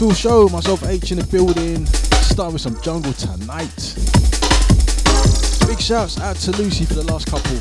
The 0.00 0.06
Skool 0.06 0.16
Show. 0.16 0.48
Myself 0.48 0.82
H 0.84 1.12
in 1.12 1.18
the 1.18 1.26
building. 1.26 1.84
Start 1.84 2.54
with 2.54 2.62
some 2.62 2.80
jungle 2.80 3.12
tonight. 3.12 3.68
Big 5.68 5.78
shouts 5.78 6.18
out 6.20 6.36
to 6.36 6.52
Lucy 6.52 6.86
for 6.86 6.94
the 6.94 7.04
last 7.04 7.26
couple. 7.26 7.52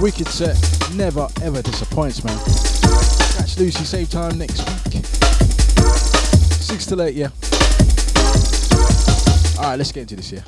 Wicked 0.00 0.28
set. 0.28 0.56
Never 0.94 1.26
ever 1.42 1.60
disappoints, 1.60 2.22
man. 2.22 2.38
Catch 3.36 3.58
Lucy 3.58 3.82
same 3.82 4.06
time 4.06 4.38
next 4.38 4.60
week. 4.60 5.04
Six 6.62 6.86
to 6.86 7.02
eight, 7.02 7.16
yeah. 7.16 7.30
Alright, 9.58 9.78
let's 9.78 9.90
get 9.90 10.02
into 10.02 10.14
this 10.14 10.30
here. 10.30 10.44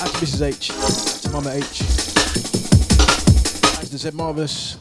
Out 0.00 0.08
to 0.08 0.24
Mrs. 0.24 0.40
H. 0.40 0.70
Out 0.70 1.22
to 1.22 1.30
Mama 1.32 1.50
H. 1.50 1.82
Out 3.76 3.84
to 3.84 3.98
Z 3.98 4.10
Marvelous. 4.12 4.78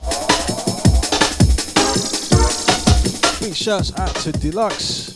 Big 3.49 3.55
shouts 3.55 3.91
out 3.97 4.15
to 4.17 4.31
Deluxe. 4.31 5.08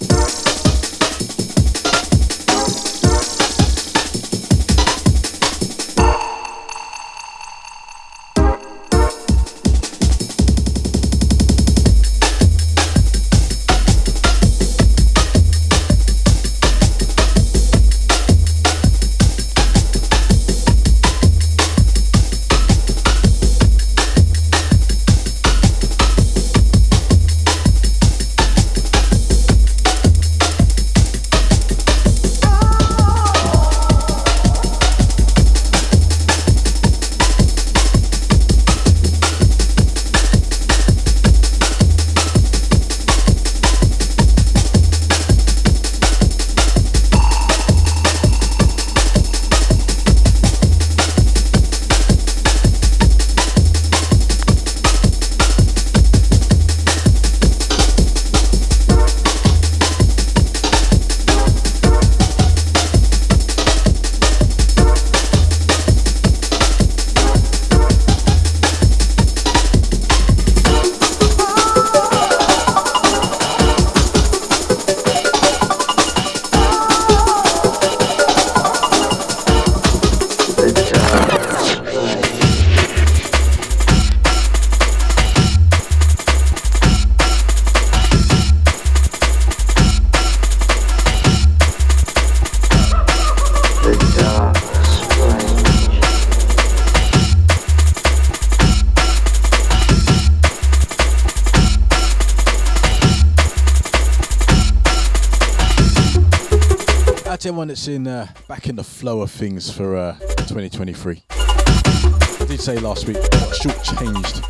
Everyone 107.64 107.76
that's 107.76 107.88
in 107.88 108.08
uh, 108.08 108.28
back 108.50 108.68
in 108.68 108.76
the 108.76 108.84
flow 108.84 109.22
of 109.22 109.32
things 109.32 109.72
for 109.72 109.96
uh, 109.96 110.20
2023. 110.20 111.24
I 111.30 112.46
did 112.46 112.60
say 112.60 112.78
last 112.80 113.08
week, 113.08 113.16
short-changed 113.62 114.44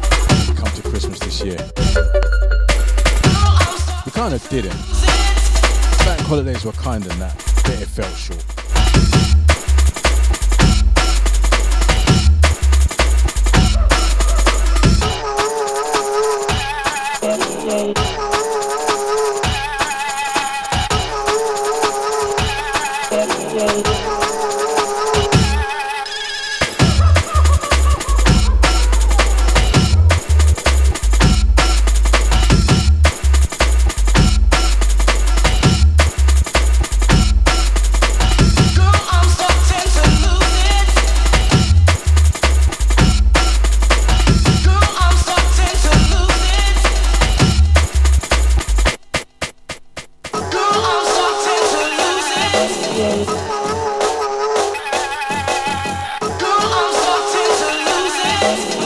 come 0.57 0.71
to 0.71 0.81
Christmas 0.81 1.19
this 1.19 1.43
year. 1.43 1.57
We 4.03 4.11
kind 4.11 4.33
of 4.33 4.43
didn't. 4.49 4.73
Bank 6.05 6.21
holidays 6.21 6.65
were 6.65 6.71
kind 6.71 7.05
of 7.05 7.15
that, 7.19 7.35
but 7.63 7.79
it 7.79 7.87
felt 7.87 8.15
short. 8.17 8.52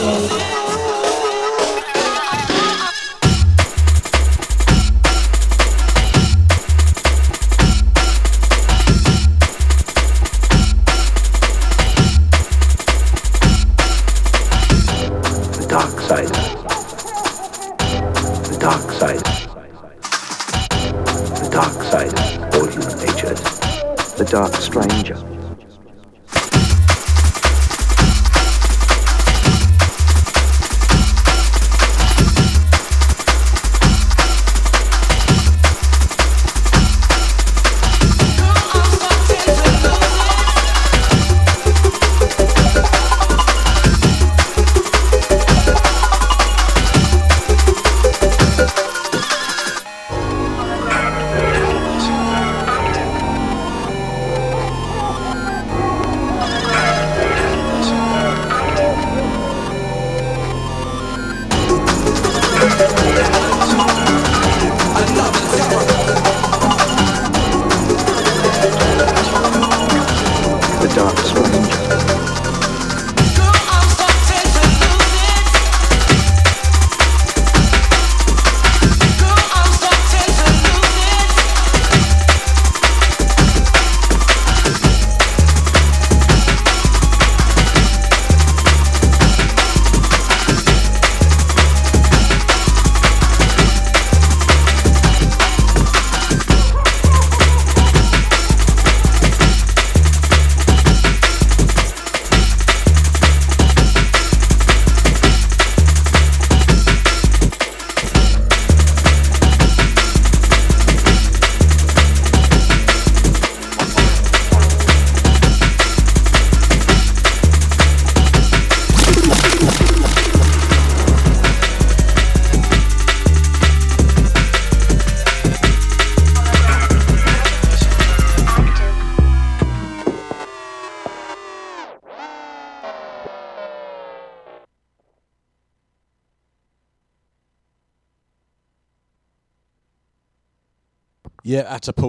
Oh. 0.00 0.47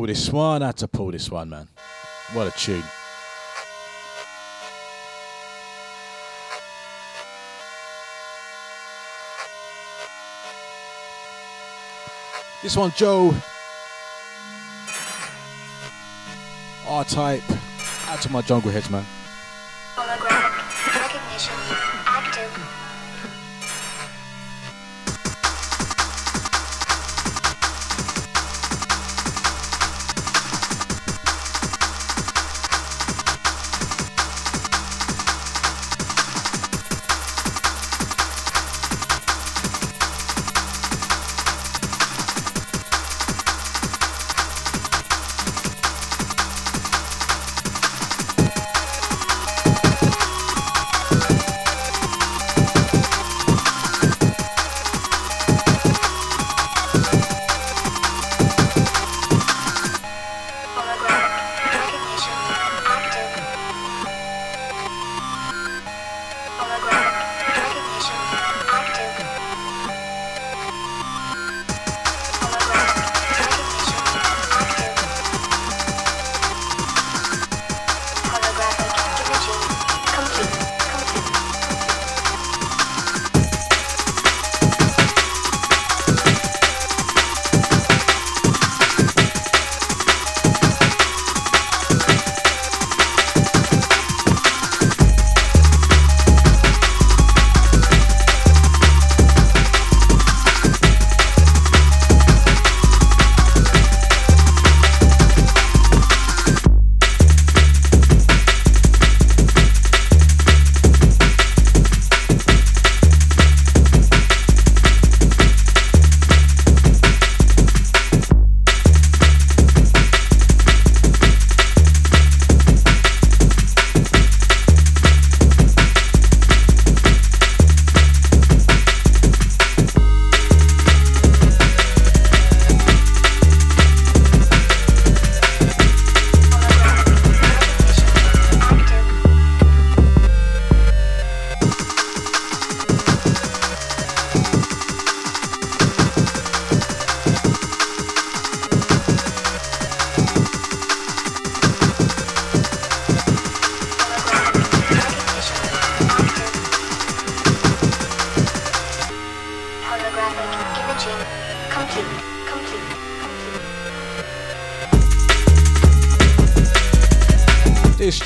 This 0.09 0.31
one. 0.31 0.63
I 0.63 0.67
had 0.67 0.77
to 0.77 0.87
pull 0.87 1.11
this 1.11 1.29
one, 1.29 1.51
man. 1.51 1.67
What 2.33 2.47
a 2.47 2.51
tune. 2.57 2.83
This 12.63 12.75
one, 12.75 12.91
Joe. 12.95 13.35
R 16.87 17.05
type. 17.05 17.43
Out 18.07 18.21
to 18.23 18.31
my 18.31 18.41
jungle 18.41 18.71
heads, 18.71 18.89
man. 18.89 19.05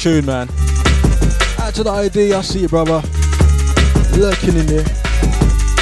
Tune, 0.03 0.25
man. 0.25 0.49
Out 1.59 1.73
to 1.75 1.81
the 1.81 1.89
ID, 1.89 2.33
I 2.33 2.41
see 2.41 2.59
you, 2.59 2.67
brother. 2.67 3.01
Lurking 4.17 4.57
in 4.57 4.65
there. 4.65 4.83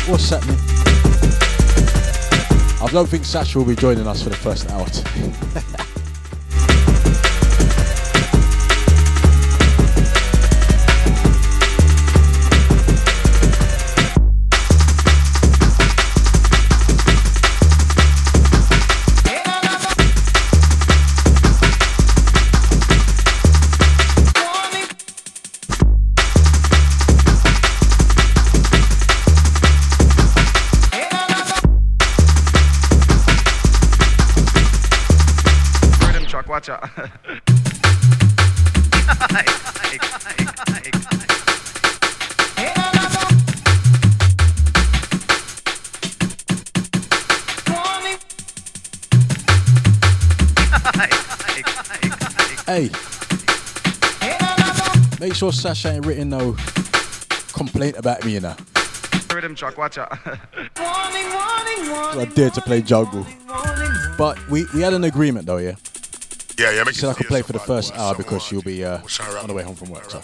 What's 0.05 0.29
happening? 0.29 0.59
I 2.79 2.87
don't 2.91 3.09
think 3.09 3.25
Sasha 3.25 3.57
will 3.57 3.65
be 3.65 3.75
joining 3.75 4.05
us 4.05 4.21
for 4.21 4.29
the 4.29 4.35
first 4.35 4.69
hour. 4.69 4.85
Sure 55.41 55.51
Sasha 55.51 55.93
ain't 55.93 56.05
written 56.05 56.29
no 56.29 56.55
complaint 57.53 57.97
about 57.97 58.23
me, 58.23 58.33
you 58.33 58.41
know. 58.41 58.55
Rhythm 59.33 59.55
truck, 59.55 59.75
watch 59.75 59.97
out. 59.97 60.15
I 60.75 62.31
dared 62.35 62.53
to 62.53 62.61
play 62.61 62.83
jungle. 62.83 63.25
But 64.19 64.37
we, 64.51 64.67
we 64.75 64.81
had 64.81 64.93
an 64.93 65.03
agreement 65.03 65.47
though, 65.47 65.57
yeah? 65.57 65.77
Yeah, 66.59 66.73
yeah. 66.73 66.83
Make 66.83 66.93
said 66.93 67.09
I 67.09 67.13
could 67.15 67.25
play 67.25 67.41
for 67.41 67.53
the 67.53 67.59
first 67.59 67.97
hour 67.97 68.13
because 68.13 68.43
she'll 68.43 68.61
be 68.61 68.85
uh, 68.85 68.99
on 69.41 69.47
the 69.47 69.55
way 69.55 69.63
home 69.63 69.73
from 69.73 69.89
work. 69.89 70.11
So. 70.11 70.21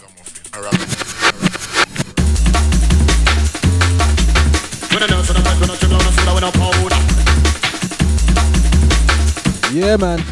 Yeah, 9.72 9.96
man. 9.96 10.22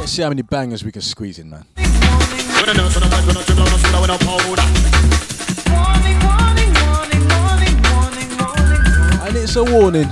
Let's 0.00 0.12
see 0.12 0.22
how 0.22 0.28
many 0.30 0.42
bangers 0.42 0.82
we 0.84 0.92
can 0.92 1.02
squeeze 1.02 1.38
in, 1.38 1.50
man. 1.50 1.64
And 9.26 9.36
it's 9.36 9.56
a 9.56 9.64
warning. 9.64 10.08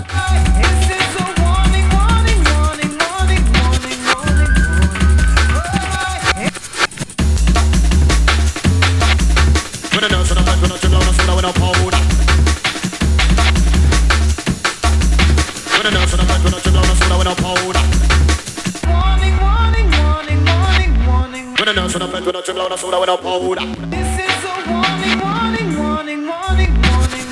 when 21.66 21.78
I 21.78 21.80
dance, 21.80 21.94
when 21.94 22.02
I 22.02 22.12
bend, 22.12 22.26
when 22.26 22.36
I 22.36 22.40
tremble, 22.42 22.62
when 22.62 22.72
I 22.72 22.76
soda, 22.76 23.00
when 23.00 23.08
I 23.08 23.16
powder. 23.16 23.66
This 23.90 24.20
is 24.22 24.44
a 24.44 24.54
warning, 24.70 25.18
warning, 25.18 25.78
warning, 25.78 26.26
warning, 26.26 26.74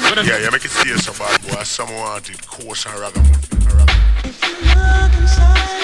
warning. 0.03 0.27
Yeah, 0.27 0.39
yeah, 0.39 0.51
make 0.51 0.65
it 0.65 0.71
serious 0.71 1.07
about 1.07 1.41
boy. 1.43 1.63
Someone 1.63 1.99
wanted 1.99 2.45
coarse 2.47 2.87
and 2.87 2.99
ragamuffin. 2.99 3.59
If 4.25 4.43
you 4.43 4.75
love 4.75 5.21
inside. 5.21 5.84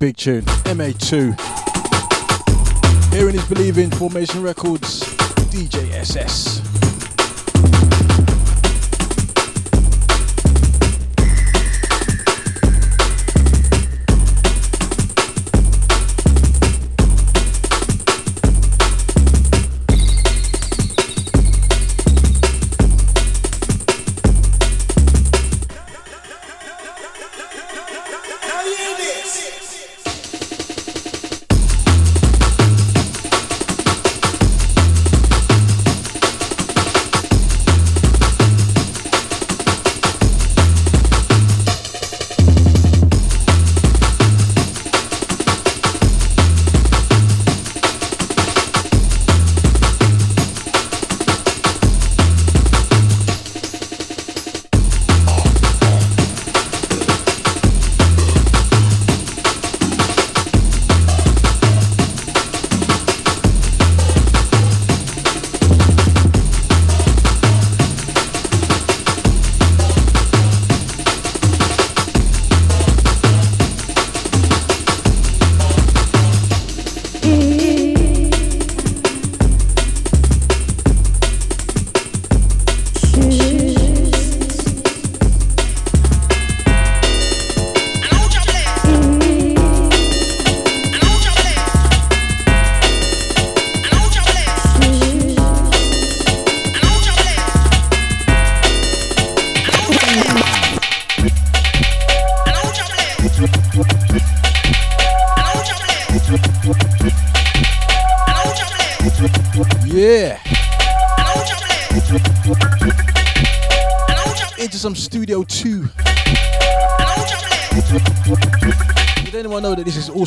Big 0.00 0.16
tune. 0.16 0.42
MA2. 0.64 1.38
Hearing 3.12 3.34
is 3.34 3.46
believing. 3.46 3.90
Formation 3.90 4.42
Records. 4.42 5.00
DJ 5.52 5.92
SS. 5.92 6.69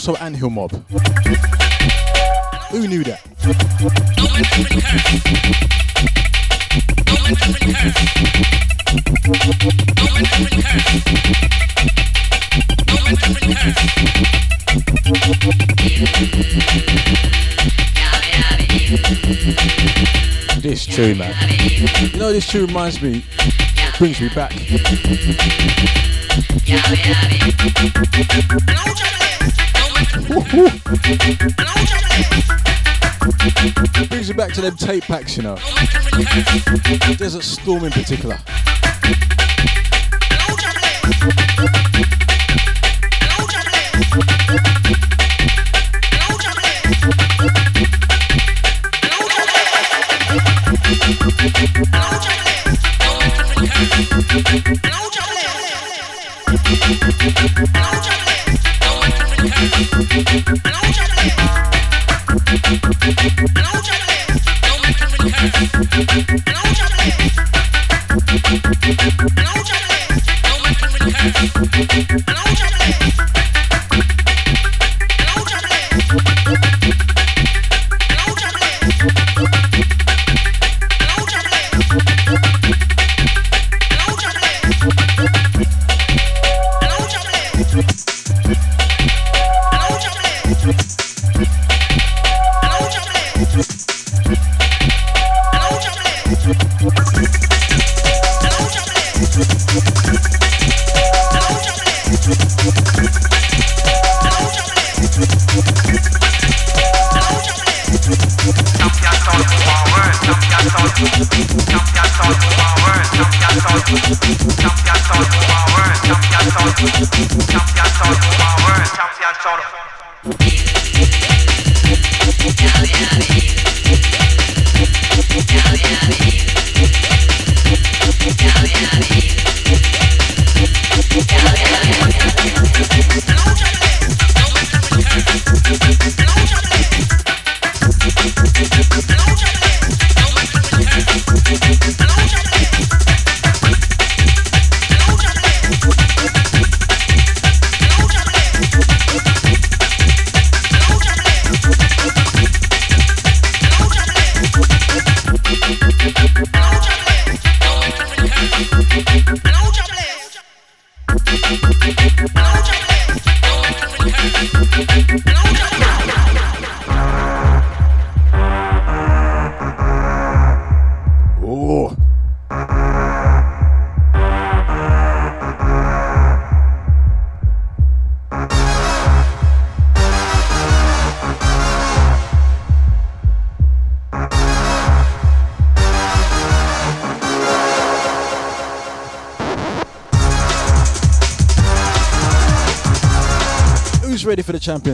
Also 0.05 0.21
Anthill 0.21 0.49
Mob. 0.49 0.71
Who 2.71 2.87
knew 2.89 3.05
that? 3.05 3.21
This 20.61 20.85
tune, 20.85 21.17
man. 21.17 21.33
You 22.11 22.19
know, 22.19 22.33
this 22.33 22.45
tune 22.45 22.65
reminds 22.67 23.01
me, 23.01 23.23
brings 23.97 24.19
me 24.19 24.27
back. 24.35 24.51
Brings 34.09 34.29
you 34.29 34.35
back 34.35 34.53
to 34.53 34.61
them 34.61 34.75
tape 34.77 35.03
packs, 35.05 35.35
you 35.35 35.43
know. 35.43 35.55
Desert 37.17 37.43
Storm 37.43 37.85
in 37.85 37.91
particular. 37.91 38.37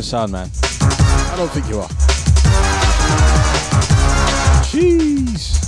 Sound, 0.10 0.32
man? 0.32 0.50
I 0.82 1.36
don't 1.38 1.52
think 1.52 1.70
you 1.70 1.80
are. 1.80 1.88
Jeez. 4.66 5.62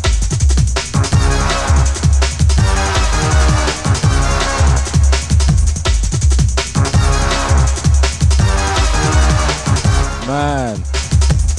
Man, 10.26 10.78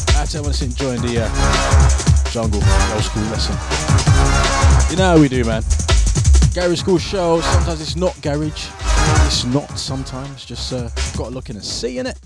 that's 0.08 0.34
everyone's 0.34 0.62
enjoying 0.62 1.02
the 1.02 1.22
uh, 1.22 2.30
jungle 2.32 2.60
old 2.94 3.04
school 3.04 3.22
lesson. 3.30 3.54
You 4.90 4.96
know 4.96 5.14
how 5.14 5.20
we 5.20 5.28
do, 5.28 5.44
man. 5.44 5.62
Garage 6.52 6.80
School 6.80 6.98
show. 6.98 7.40
Sometimes 7.42 7.80
it's 7.80 7.94
not 7.94 8.20
garage. 8.22 8.66
It's 9.26 9.44
not 9.44 9.78
sometimes. 9.78 10.44
Just 10.44 10.72
uh, 10.72 10.88
got 11.16 11.28
to 11.28 11.30
look 11.30 11.48
in 11.48 11.54
and 11.54 11.64
see 11.64 11.98
in 11.98 12.08
it. 12.08 12.18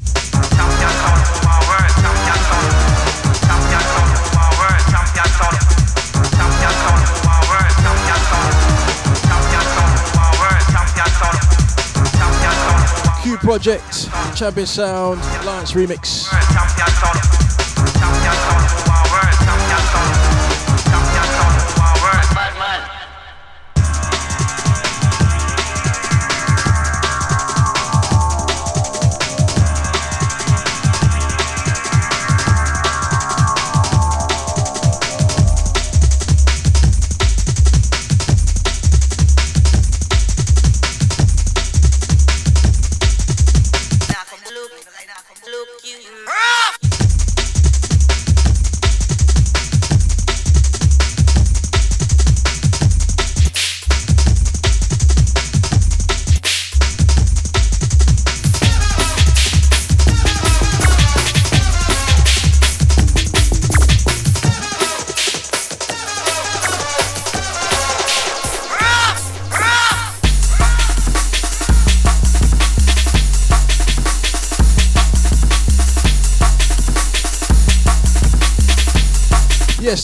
Project, 13.46 14.10
Champion 14.34 14.66
Sound, 14.66 15.20
Alliance 15.20 15.70
Remix. 15.72 16.26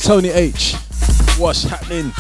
Tony 0.03 0.31
H. 0.31 0.75
What's 1.39 1.63
happening? 1.63 2.13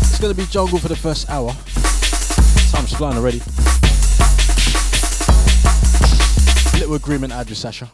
It's 0.00 0.18
gonna 0.18 0.34
be 0.34 0.46
jungle 0.46 0.80
for 0.80 0.88
the 0.88 0.96
first 0.96 1.30
hour. 1.30 1.52
Time's 2.72 2.92
flying 2.92 3.16
already. 3.16 3.38
Little 6.80 6.96
agreement 6.96 7.32
address, 7.32 7.60
Sasha. 7.60 7.88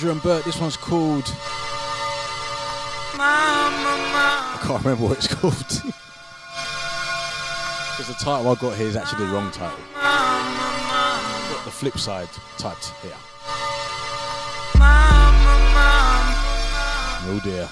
And 0.04 0.22
Bert, 0.22 0.46
this 0.46 0.60
one's 0.62 0.78
called. 0.78 1.26
I 3.20 4.60
can't 4.64 4.84
remember 4.84 5.06
what 5.06 5.18
it's 5.18 5.28
called. 5.34 5.58
Because 7.98 8.08
the 8.08 8.14
title 8.24 8.52
I 8.52 8.56
got 8.56 8.78
here 8.78 8.86
is 8.86 8.96
actually 8.96 9.26
the 9.26 9.32
wrong 9.32 9.50
title. 9.50 9.80
I've 9.96 11.52
got 11.52 11.66
the 11.66 11.72
flip 11.72 11.98
side 11.98 12.30
typed 12.60 12.94
here. 13.02 13.18
Oh 17.30 17.42
dear. 17.44 17.68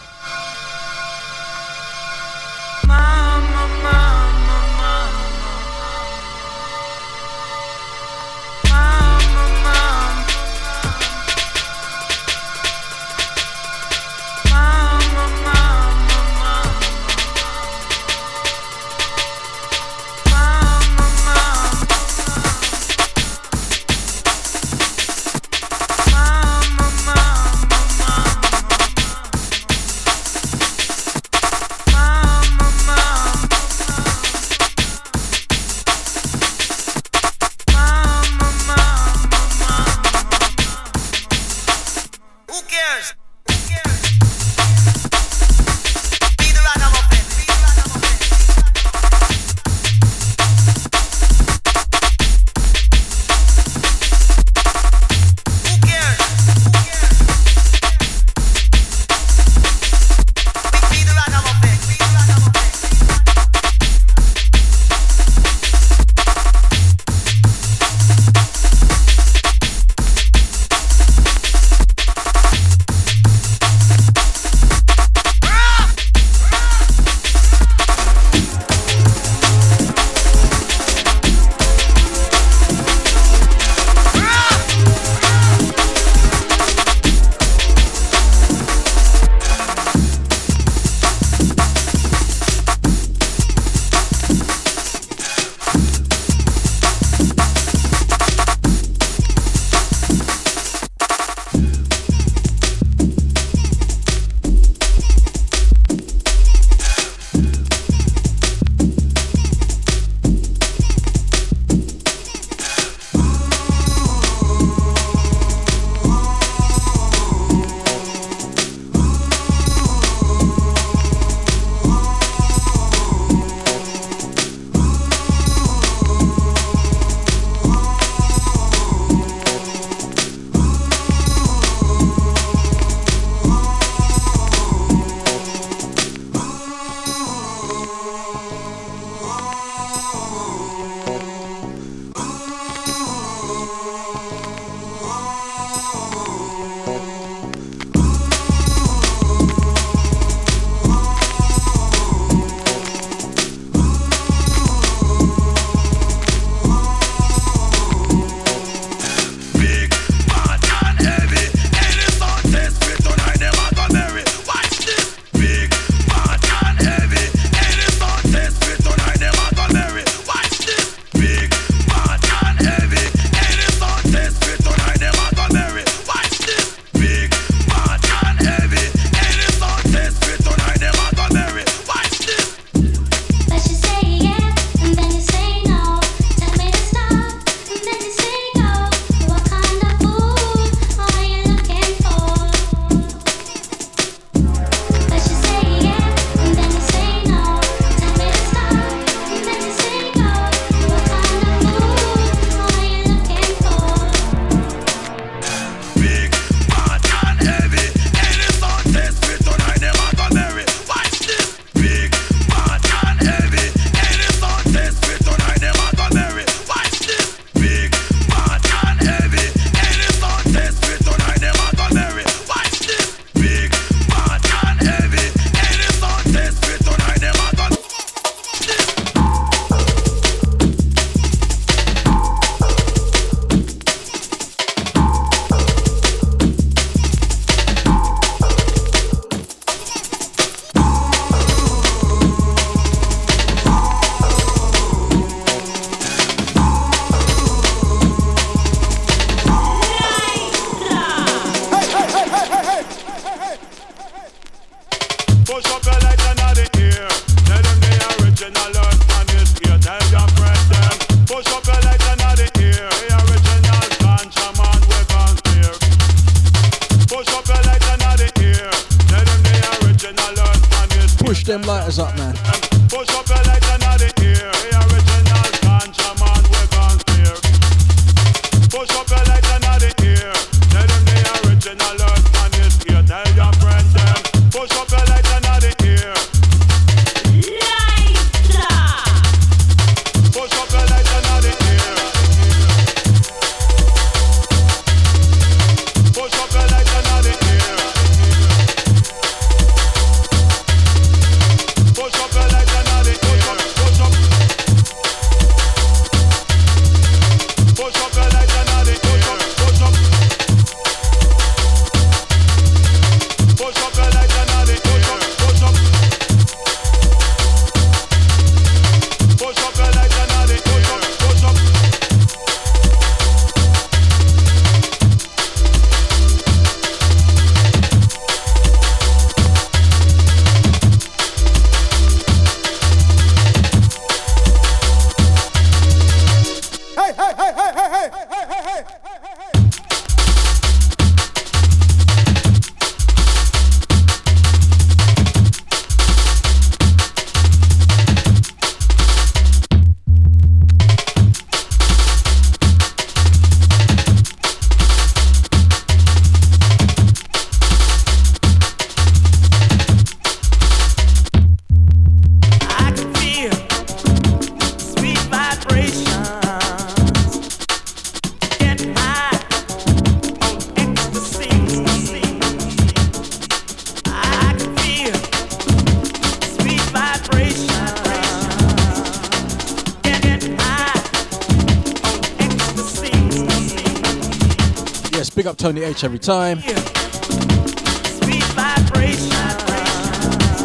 Tony 385.66 385.82
H 385.82 386.04
every 386.04 386.20
time. 386.20 386.60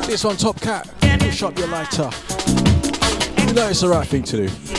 This 0.06 0.22
one, 0.22 0.36
Top 0.36 0.60
Cat. 0.60 0.90
Push 1.20 1.42
up 1.42 1.58
your 1.58 1.68
lighter. 1.68 2.10
You 3.46 3.54
know 3.54 3.68
it's 3.68 3.80
the 3.80 3.88
right 3.88 4.06
thing 4.06 4.24
to 4.24 4.46
do. 4.46 4.69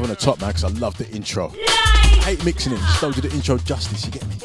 One 0.00 0.04
on 0.04 0.10
the 0.10 0.16
top, 0.16 0.40
man, 0.40 0.50
because 0.50 0.64
I 0.64 0.68
love 0.68 0.96
the 0.98 1.08
intro. 1.10 1.52
I 1.68 2.24
hate 2.24 2.44
mixing 2.44 2.72
it, 2.72 2.78
just 2.78 3.00
don't 3.00 3.14
do 3.14 3.20
the 3.20 3.32
intro 3.34 3.58
justice, 3.58 4.04
you 4.04 4.12
get 4.12 4.26
me? 4.26 4.36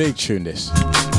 Big 0.00 0.16
tune 0.16 0.44
this. 0.44 1.09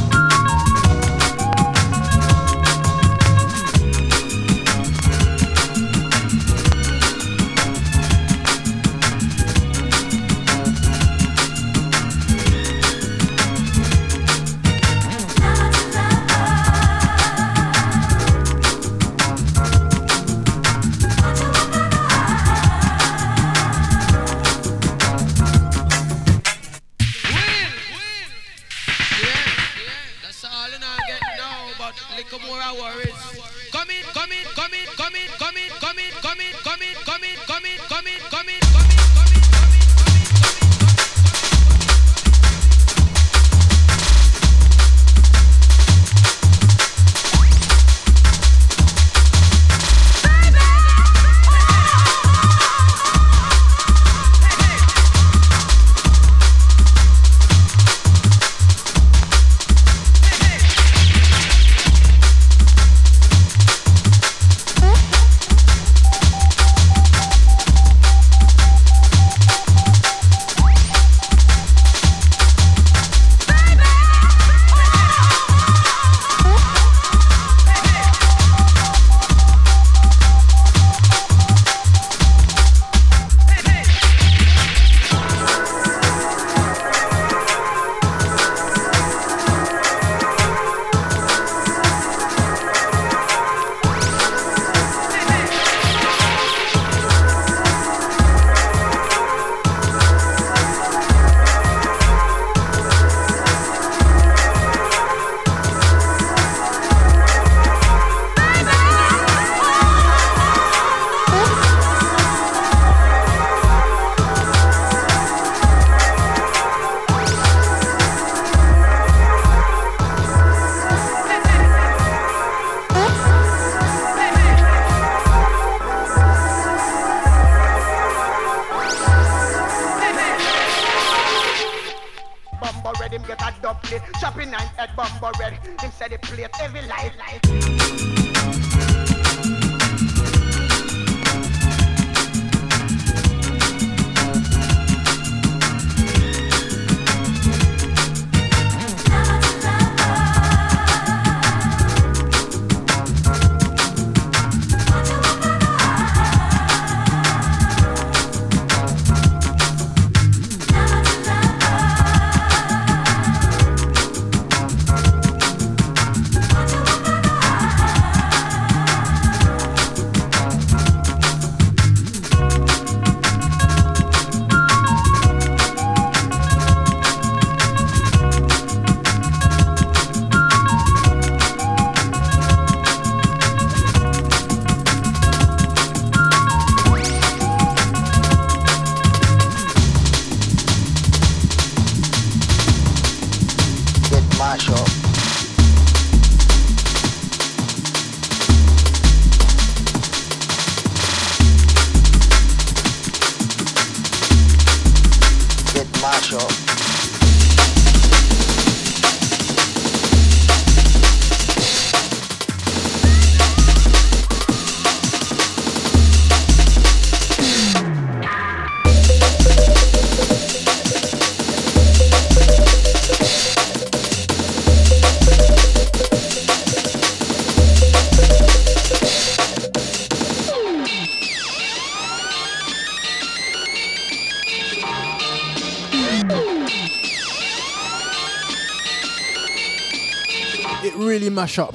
Really 241.52 241.58
mash 241.58 241.60
up. 241.60 241.74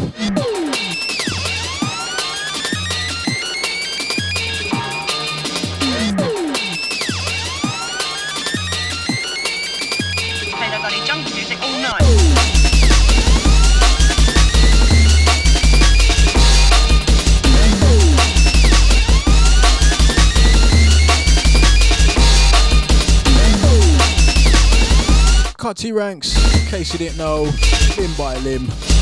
Cutty 25.58 25.90
Ranks, 25.90 26.36
in 26.54 26.66
case 26.68 26.92
you 26.92 26.98
didn't 26.98 27.18
know, 27.18 27.50
limb 27.98 28.14
by 28.16 28.36
limb. 28.38 28.95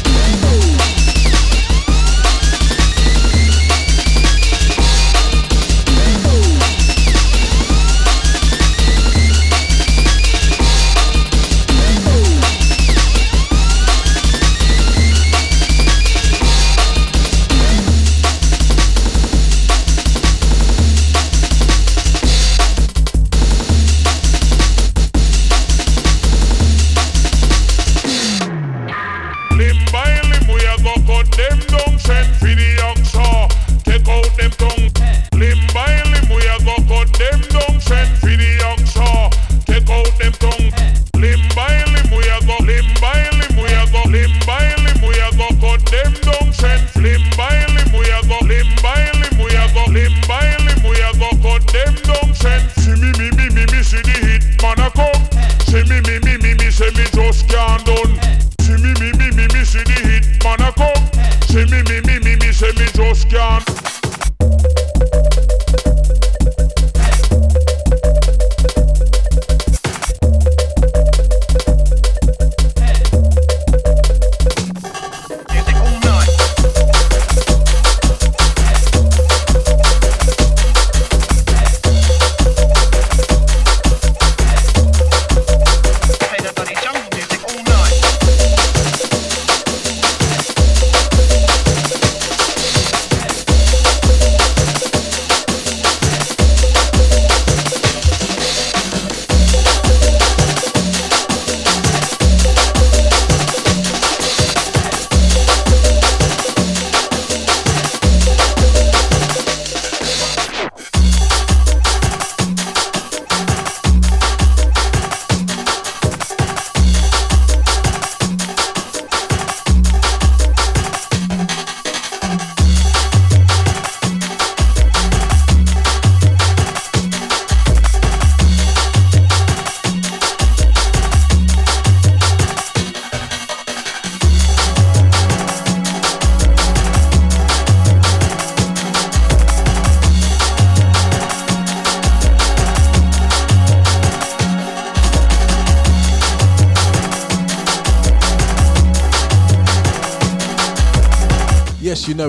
You 0.54 1.03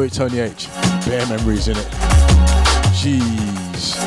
Tony 0.09 0.39
H. 0.39 0.67
Bare 1.05 1.25
memories 1.27 1.67
in 1.67 1.77
it. 1.77 1.87
Jeez. 2.93 4.04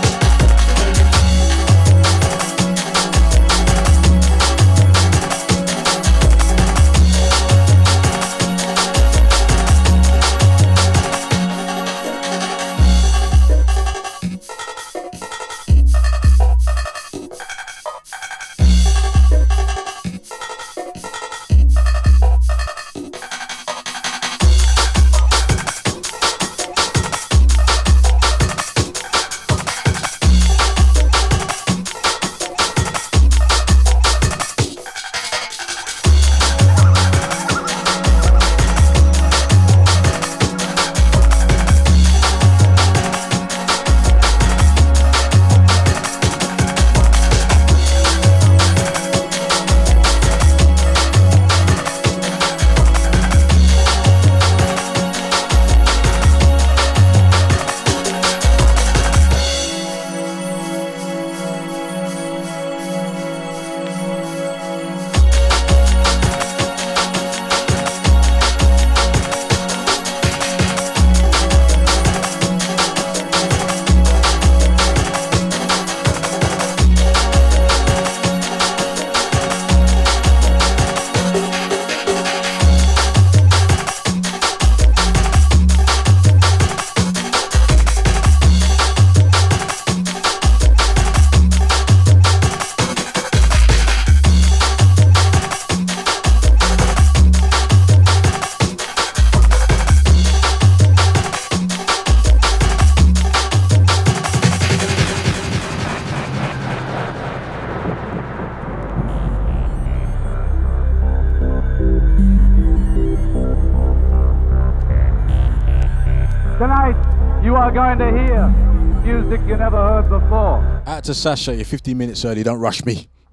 to 121.09 121.15
Sasha, 121.15 121.55
you're 121.57 121.65
15 121.65 121.97
minutes 121.97 122.23
early, 122.27 122.43
don't 122.43 122.61
rush 122.61 122.85
me. 122.85 123.09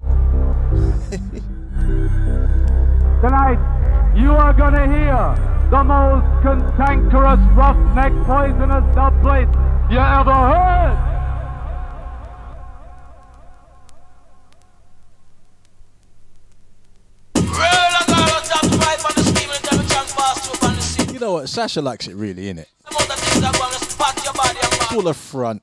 Tonight, 3.20 3.58
you 4.16 4.32
are 4.32 4.54
going 4.54 4.72
to 4.72 4.86
hear 4.86 5.68
the 5.70 5.84
most 5.84 6.24
cantankerous, 6.42 7.38
roughneck, 7.54 8.14
poisonous 8.24 8.82
dubplate 8.96 9.52
you 9.90 9.98
ever 9.98 10.32
heard. 10.32 10.96
You 21.12 21.18
know 21.18 21.32
what? 21.34 21.50
Sasha 21.50 21.82
likes 21.82 22.08
it 22.08 22.14
really, 22.14 22.44
innit? 22.54 22.68
Full 24.88 25.08
of 25.08 25.16
front. 25.18 25.62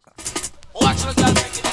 Watch 0.76 1.02
the 1.02 1.14
girl 1.16 1.73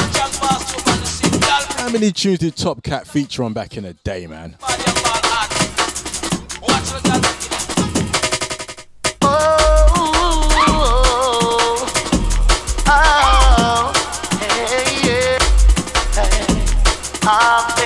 How 1.81 1.89
many 1.89 2.11
tunes 2.11 2.37
did 2.37 2.55
Top 2.55 2.83
Cat 2.83 3.07
feature 3.07 3.41
on 3.41 3.53
back 3.53 3.75
in 3.75 3.81
the 3.81 3.93
day, 3.93 4.27
man? 4.27 4.55
I'm 17.23 17.80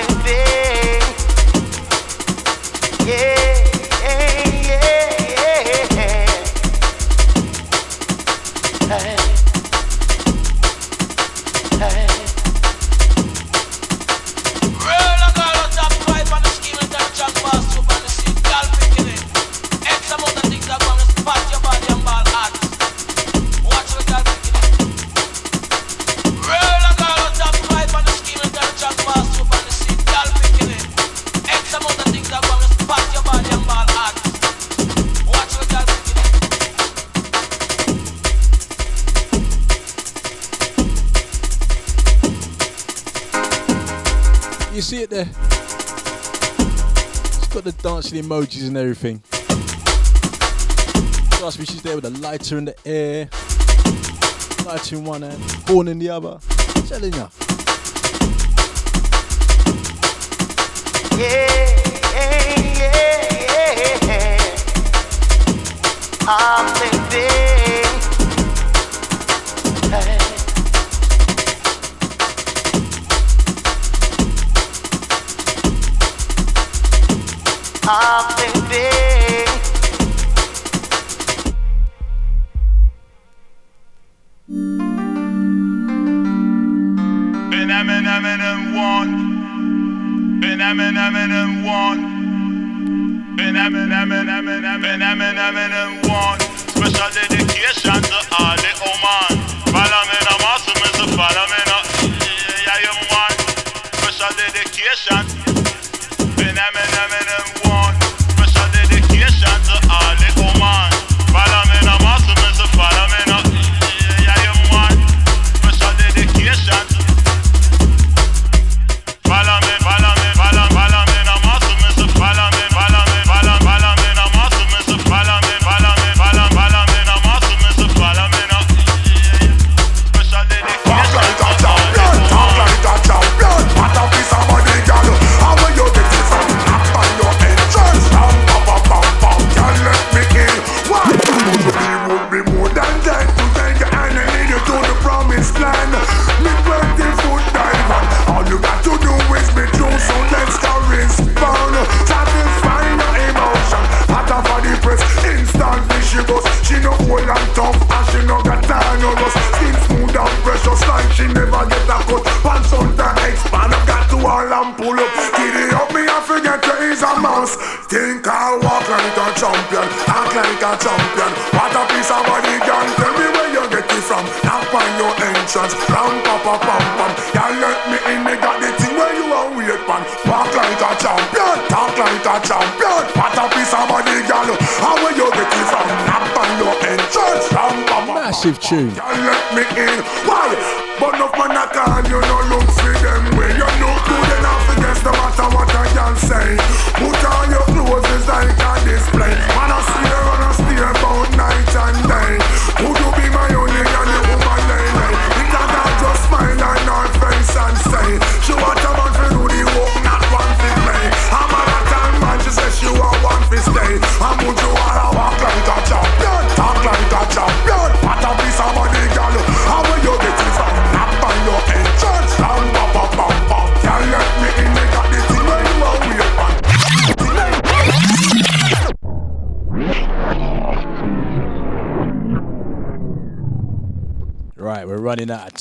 see 44.86 45.02
it 45.02 45.10
there. 45.10 45.24
She's 45.24 45.34
got 47.48 47.64
the 47.64 47.74
dancing 47.82 48.22
emojis 48.22 48.68
and 48.68 48.76
everything. 48.76 49.20
Trust 51.30 51.58
me, 51.58 51.64
she's 51.64 51.82
there 51.82 51.96
with 51.96 52.04
a 52.04 52.10
lighter 52.10 52.56
in 52.56 52.66
the 52.66 52.76
air, 52.86 53.28
lighter 54.64 54.94
in 54.94 55.04
one 55.04 55.22
hand, 55.22 55.42
horn 55.66 55.88
in 55.88 55.98
the 55.98 56.08
other. 56.10 56.38
I'm 56.76 56.82
telling 56.86 57.12
ya. 57.14 57.28
Yeah, 61.18 61.48
yeah, 62.14 62.46
yeah, 62.78 64.06
yeah. 64.06 64.38
I'm 66.28 66.95
I'm 95.34 95.56
in 95.56 95.70
na 95.72 96.05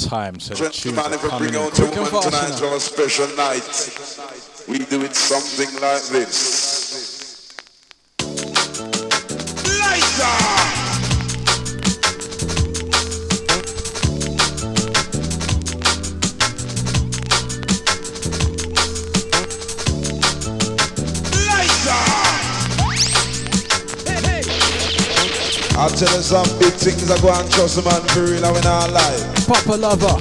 time, 0.06 0.40
so 0.40 0.54
the 0.54 0.70
tunes 0.70 0.82
Gentlemen, 0.82 1.12
are 1.12 1.16
if 1.16 1.24
we 1.24 1.30
coming 1.30 1.50
bring 1.50 1.62
in 1.62 1.68
out 1.68 1.80
a 1.80 1.82
quick 1.82 1.98
and 1.98 2.06
woman 2.06 2.22
fast 2.22 2.30
tonight 2.30 2.62
now. 2.62 2.74
on 2.74 2.80
special 2.80 3.28
night, 3.36 4.68
we 4.68 4.78
do 4.86 5.02
it 5.04 5.16
something 5.16 5.70
like 5.82 6.04
this. 6.14 7.54
Lighter! 9.80 10.76
I'll 25.78 25.90
tell 25.90 26.16
you 26.16 26.24
some 26.24 26.48
big 26.60 26.74
things 26.74 27.12
I 27.12 27.20
go 27.22 27.34
and 27.34 27.52
trust 27.52 27.78
a 27.80 27.82
man 27.84 28.02
for 28.10 28.22
real 28.22 28.46
and 28.46 28.56
we 28.56 28.62
not 28.62 28.92
lie. 28.92 29.35
Papa 29.48 29.76
lover. 29.78 30.18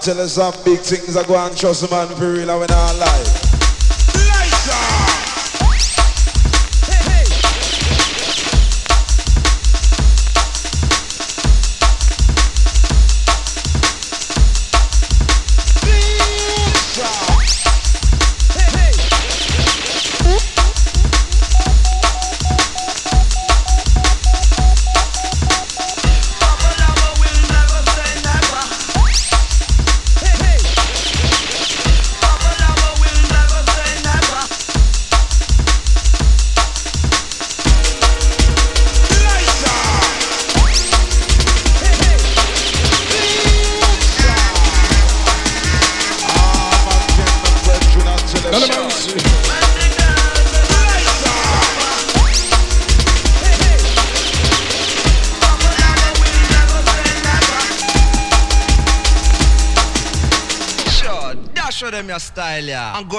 Tell. 0.00 0.16
You 0.16 0.28
some 0.28 0.54
big 0.64 0.78
things 0.80 1.14
I 1.14 1.26
go 1.26 1.36
and 1.36 1.56
trust 1.56 1.90
man 1.90 2.08
for 2.08 2.32
real 2.32 2.50
and 2.50 2.60
we 2.60 2.66
not 2.66 2.96
lie. 2.96 3.29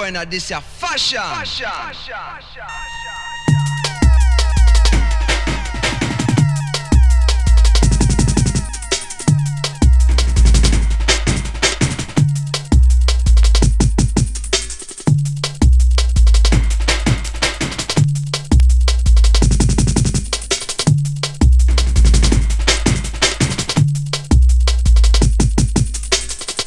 Going 0.02 0.16
at 0.16 0.28
this, 0.28 0.50
your 0.50 0.60
fashion. 0.60 1.20
fashion. 1.20 1.68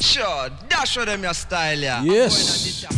Sure, 0.00 0.48
dash 0.70 0.88
show 0.88 1.04
them 1.04 1.22
your 1.22 1.34
style, 1.34 1.78
yeah. 1.78 2.02
Yes. 2.02 2.95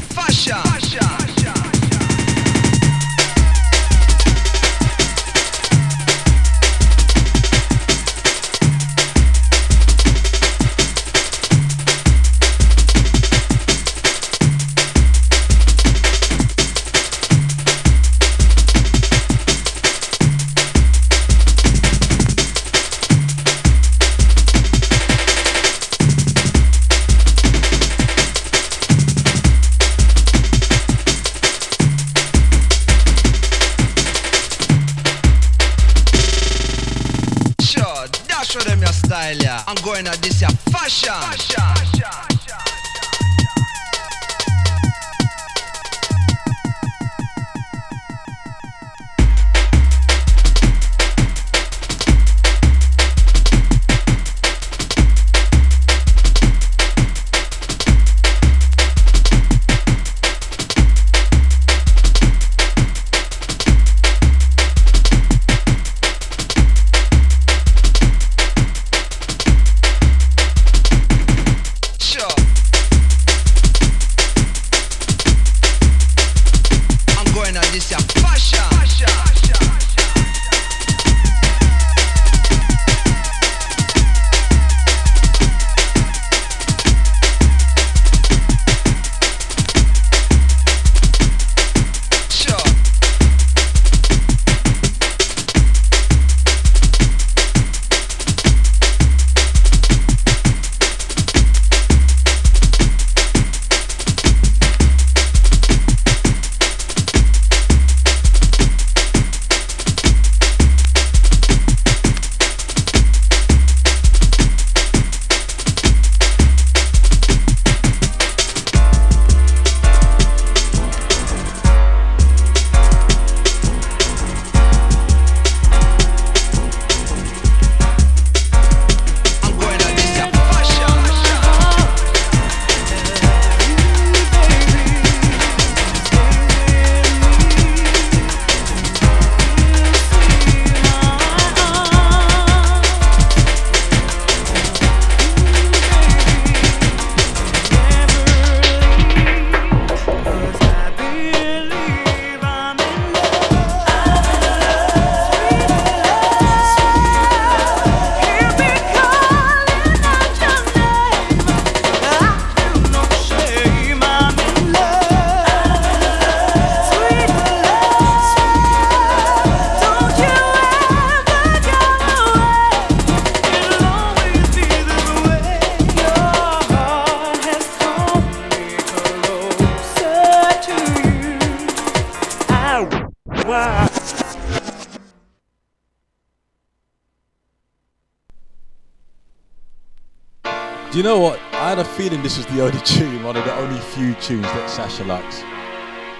Know 191.08 191.20
what? 191.20 191.40
I 191.52 191.70
had 191.70 191.78
a 191.78 191.86
feeling 191.86 192.22
this 192.22 192.36
was 192.36 192.44
the 192.48 192.62
only 192.62 192.78
tune, 192.84 193.22
one 193.22 193.34
of 193.34 193.42
the 193.46 193.54
only 193.54 193.80
few 193.80 194.12
tunes 194.16 194.42
that 194.42 194.68
Sasha 194.68 195.04
likes. 195.04 195.42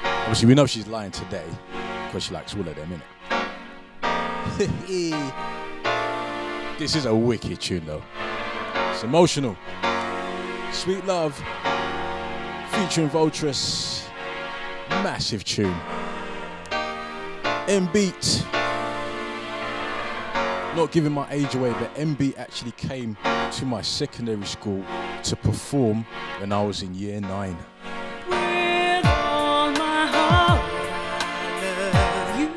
Obviously, 0.03 0.49
we 0.49 0.55
know 0.55 0.64
she's 0.64 0.86
lying 0.86 1.11
today 1.11 1.45
because 2.07 2.22
she 2.22 2.32
likes 2.32 2.55
all 2.55 2.66
of 2.66 2.74
them, 2.74 3.03
innit? 4.01 4.68
this 6.78 6.97
is 6.97 7.05
a 7.05 7.14
wicked 7.14 7.61
tune, 7.61 7.84
though. 7.84 8.03
It's 8.91 9.05
emotional. 9.05 9.59
Sweet 10.72 11.05
Love 11.05 11.34
featuring 12.70 13.11
Voltress. 13.11 14.09
Massive 14.89 15.45
tune. 15.45 15.76
M-Beat. 17.68 18.43
Not 20.79 20.93
giving 20.93 21.11
my 21.11 21.26
age 21.33 21.57
away, 21.57 21.72
but 21.72 21.93
MB 21.97 22.39
actually 22.39 22.70
came 22.70 23.16
to 23.51 23.64
my 23.66 23.83
secondary 23.83 24.45
school 24.45 24.85
to 25.24 25.35
perform 25.35 26.07
when 26.39 26.53
I 26.53 26.62
was 26.62 26.83
in 26.83 26.95
year 26.95 27.20
nine. 27.20 27.59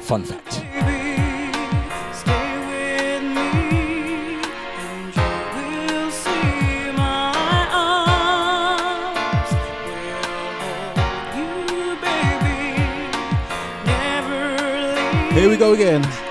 Fun 0.01 0.23
fact. 0.23 0.53
Here 15.33 15.49
we 15.49 15.57
go 15.57 15.73
again. 15.73 16.30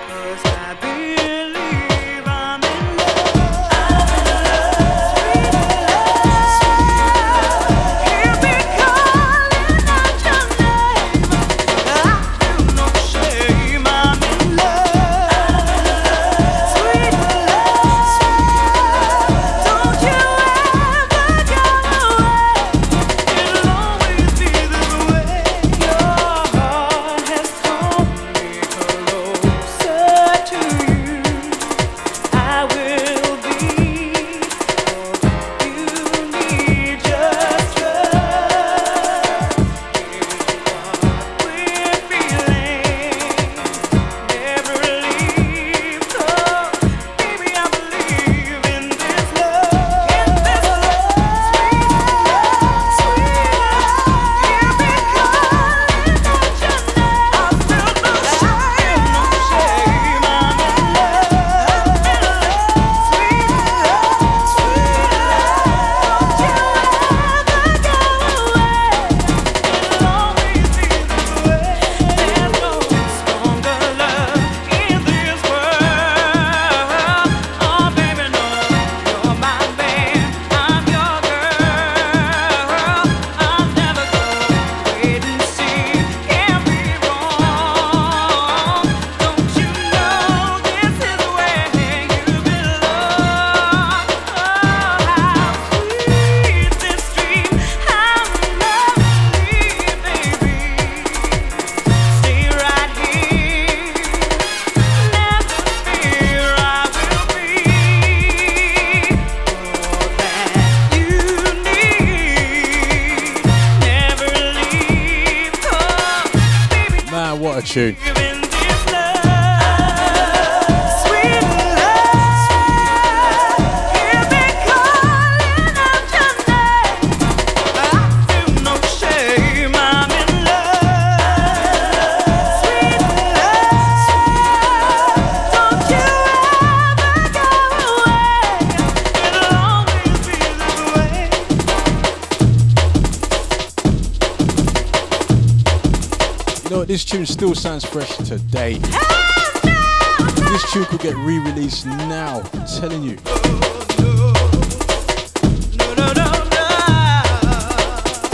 Fresh 147.91 148.17
today. 148.19 148.75
This 148.75 150.73
tune 150.73 150.85
could 150.85 151.01
get 151.01 151.17
re-released 151.17 151.87
now. 151.87 152.41
I'm 152.53 152.67
telling 152.67 153.03
you. 153.03 153.17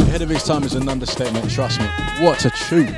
Ahead 0.03 0.21
of 0.21 0.31
its 0.31 0.47
time 0.47 0.63
is 0.65 0.75
an 0.75 0.89
understatement. 0.91 1.51
Trust 1.51 1.81
me. 1.81 1.87
What 2.21 2.45
a 2.45 2.51
tune. 2.51 2.95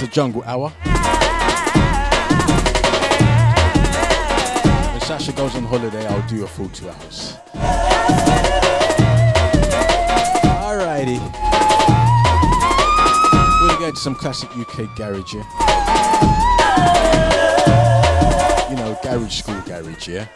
The 0.00 0.06
Jungle 0.06 0.42
Hour. 0.44 0.70
When 4.92 5.00
Sasha 5.02 5.32
goes 5.32 5.54
on 5.54 5.64
holiday, 5.64 6.06
I'll 6.06 6.26
do 6.26 6.42
a 6.42 6.46
full 6.46 6.70
two 6.70 6.88
hours. 6.88 7.34
Alrighty. 10.64 11.20
We're 13.60 13.68
gonna 13.68 13.78
get 13.78 13.88
into 13.90 14.00
some 14.00 14.14
classic 14.14 14.48
UK 14.56 14.88
garage 14.96 15.32
here. 15.32 15.44
You 18.70 18.76
know, 18.76 18.98
garage 19.02 19.40
school 19.40 19.60
garage, 19.66 20.08
yeah? 20.08 20.28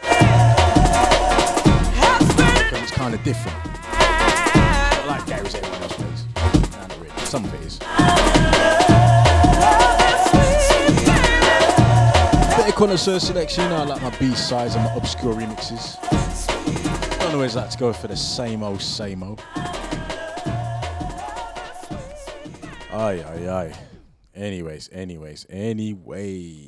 But 2.69 2.83
it's 2.83 2.91
kind 2.91 3.15
of 3.15 3.23
different. 3.23 3.57
Not 3.65 5.07
like 5.07 5.25
garage 5.25 5.55
everyone 5.55 5.81
else 5.81 5.93
plays. 5.93 6.25
Nah, 6.35 6.81
not 6.81 6.99
really. 6.99 7.25
Some 7.25 7.45
of 7.45 7.53
it 7.55 7.64
connoisseur 12.75 13.19
selection, 13.19 13.63
you 13.63 13.69
know, 13.69 13.77
I 13.77 13.83
like 13.85 14.01
my 14.01 14.09
B-sides 14.17 14.75
and 14.75 14.83
my 14.83 14.93
obscure 14.95 15.33
remixes. 15.33 15.97
I 16.03 17.17
Don't 17.19 17.35
always 17.35 17.55
like 17.55 17.69
to 17.69 17.77
go 17.77 17.93
for 17.93 18.07
the 18.07 18.17
same 18.17 18.63
old, 18.63 18.81
same 18.81 19.23
old. 19.23 19.41
Aye, 22.91 23.23
aye, 23.23 23.49
aye. 23.49 23.73
Anyways, 24.35 24.89
anyways, 24.91 25.45
anyways. 25.49 26.64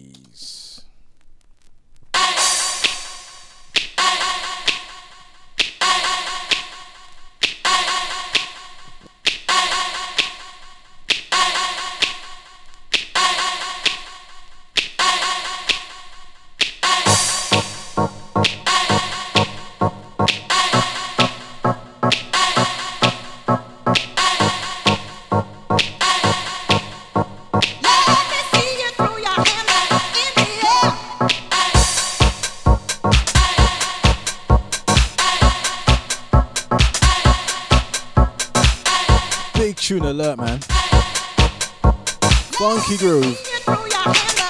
Funky 42.88 42.98
groove. 43.04 44.47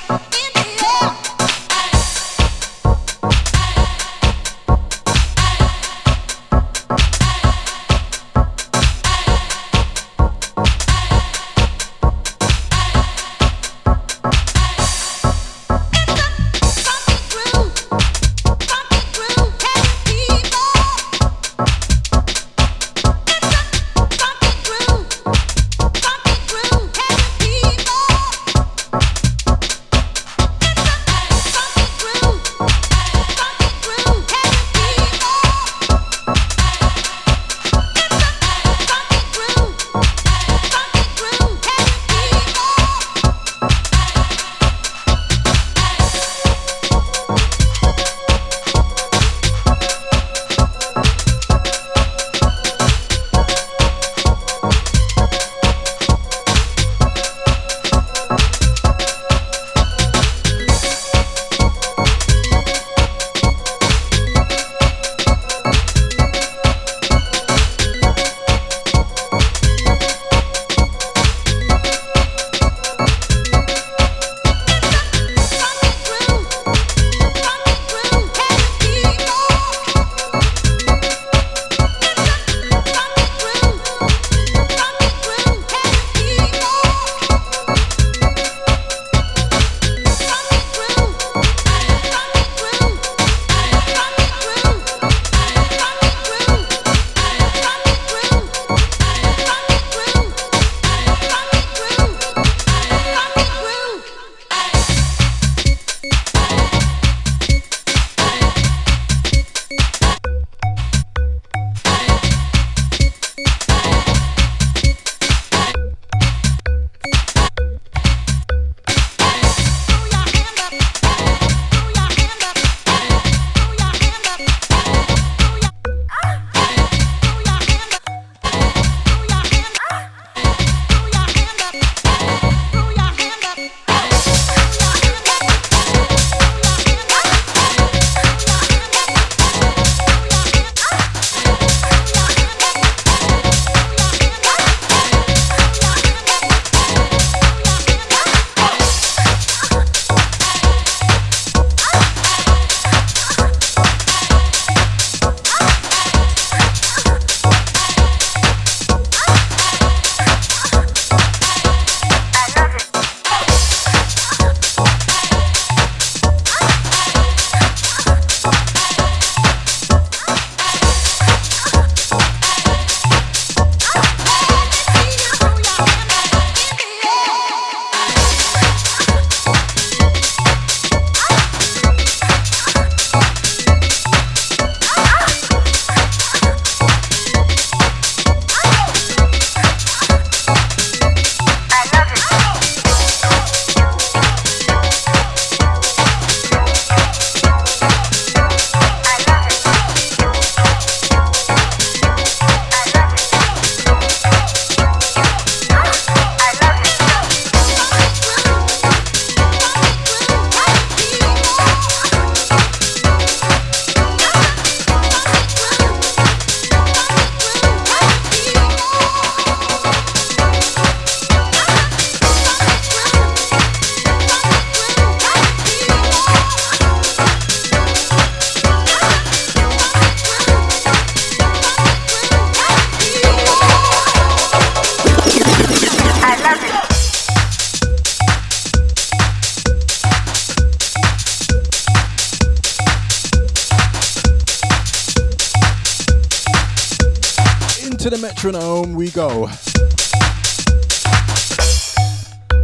Metronome 248.16 248.95
we 248.95 249.10
go. 249.12 249.49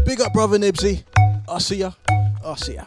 Big 0.06 0.22
up, 0.22 0.32
brother 0.32 0.58
Nibsy. 0.58 1.04
I'll 1.50 1.60
see 1.60 1.78
ya. 1.78 1.92
I'll 2.46 2.56
see 2.56 2.76
ya. 2.76 2.86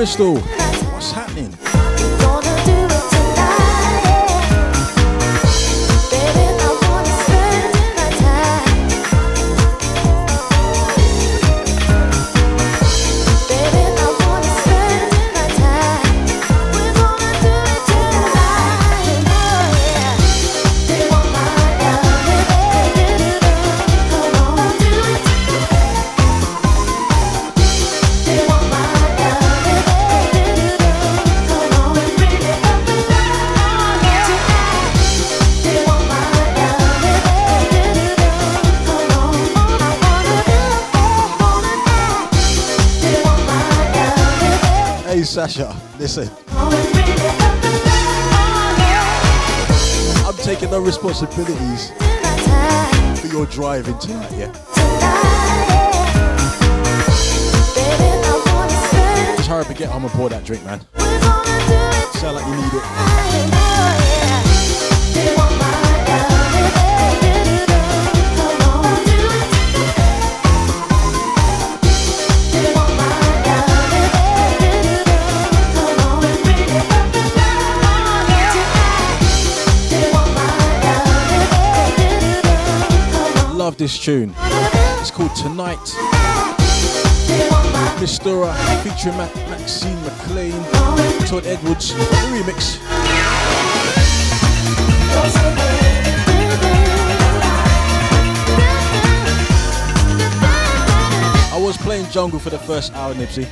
Crystal. 0.00 0.69
Listen. 46.16 46.34
I'm 50.26 50.36
taking 50.38 50.70
no 50.70 50.80
responsibilities 50.80 51.92
for 53.20 53.28
your 53.28 53.46
driving 53.46 53.96
tonight, 53.98 54.32
yeah? 54.32 54.50
Just 59.36 59.48
hurry 59.48 59.60
up 59.60 59.68
and 59.68 59.76
get 59.78 59.88
home 59.88 60.04
and 60.04 60.12
pour 60.12 60.28
that 60.30 60.44
drink, 60.44 60.64
man. 60.64 60.80
Sound 62.14 62.36
like 62.36 62.46
you 62.46 62.56
need 62.56 62.74
it. 65.64 65.69
This 83.80 83.98
tune. 83.98 84.34
It's 85.00 85.10
called 85.10 85.34
Tonight. 85.34 85.78
Mistura 87.96 88.54
featuring 88.82 89.16
Ma- 89.16 89.26
Maxine 89.48 89.98
McLean, 90.02 90.52
Todd 91.26 91.46
Edwards, 91.46 91.94
remix. 92.28 92.78
I 101.50 101.58
was 101.58 101.78
playing 101.78 102.04
jungle 102.10 102.38
for 102.38 102.50
the 102.50 102.58
first 102.58 102.92
hour, 102.92 103.14
Nipsey. 103.14 103.46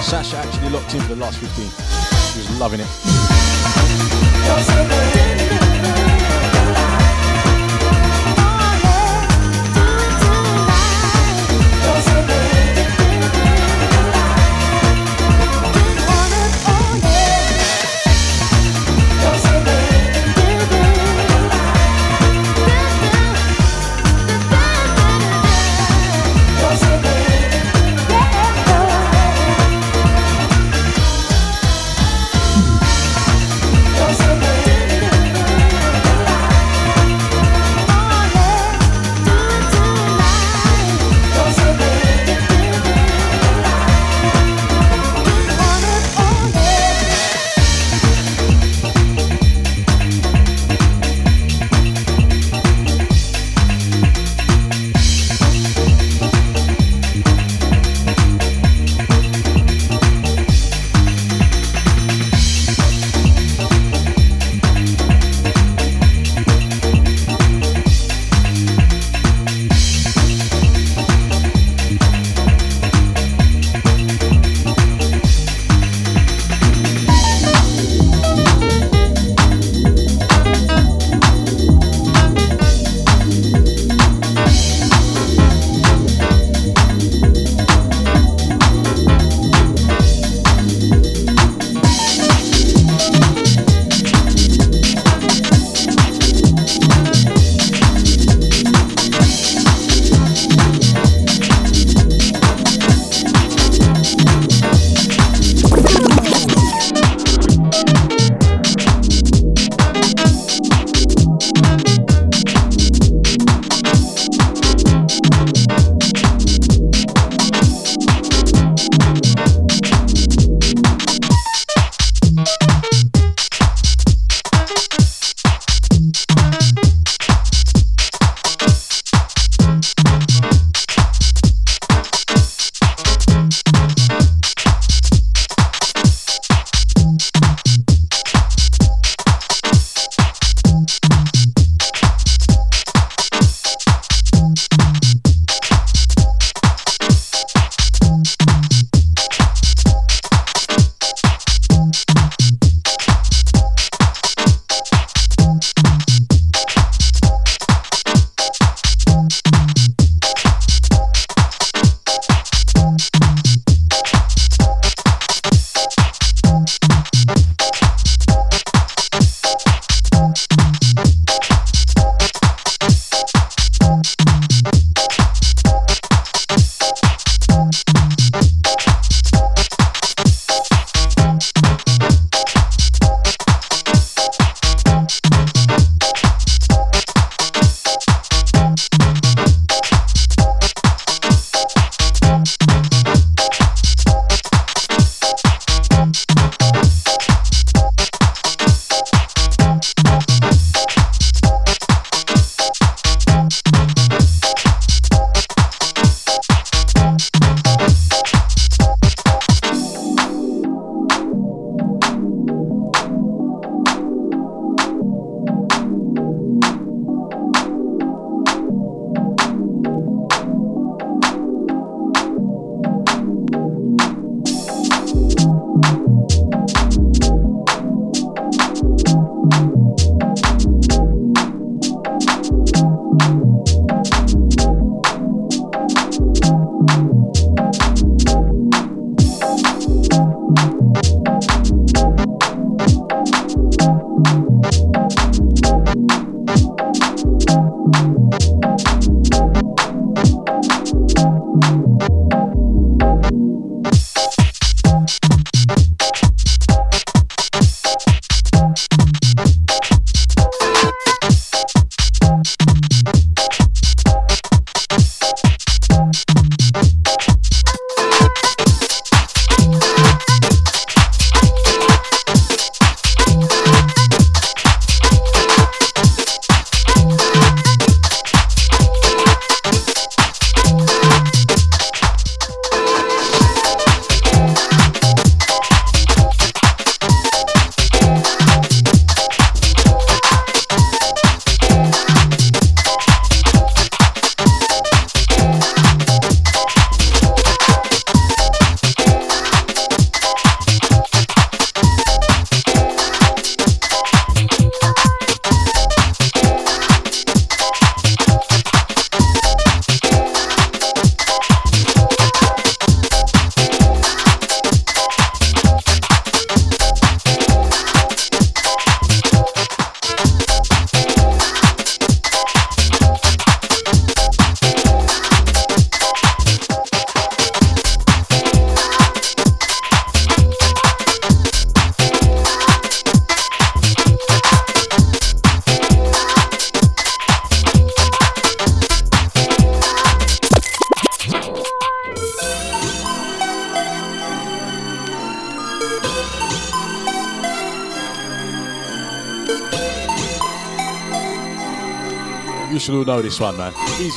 Sasha 0.00 0.36
actually 0.36 0.70
locked 0.70 0.94
in 0.94 1.00
for 1.00 1.08
the 1.08 1.16
last 1.16 1.38
15. 1.38 1.64
She 2.30 2.38
was 2.38 2.60
loving 2.60 2.78
it. 2.78 2.86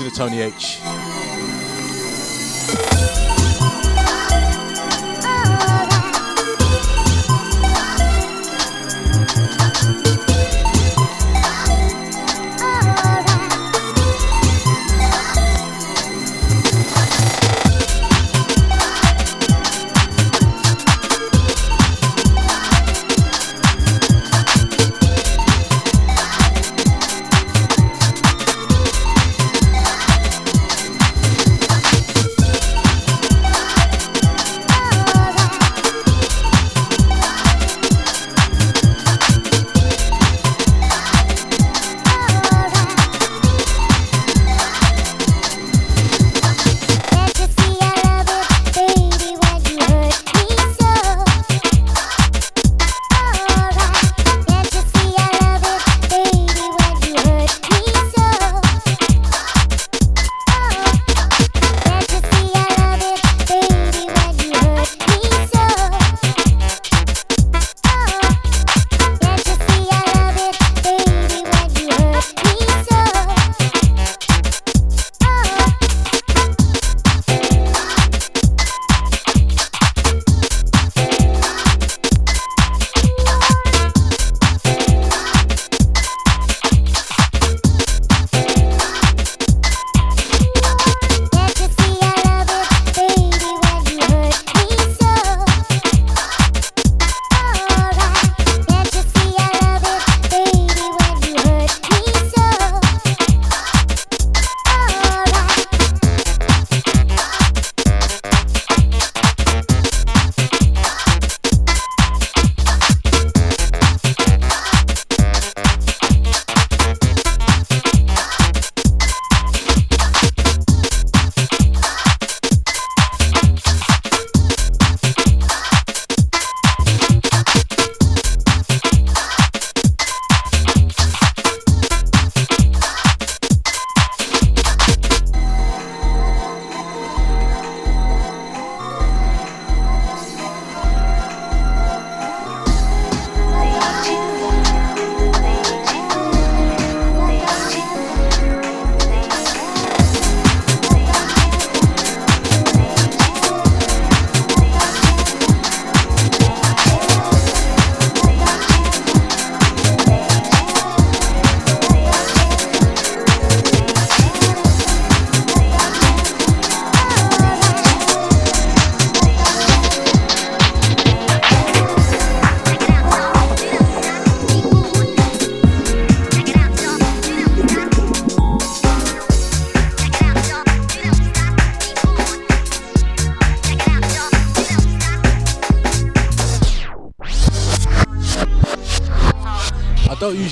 To 0.10 0.16
Tony 0.16 0.42
H. 0.42 0.61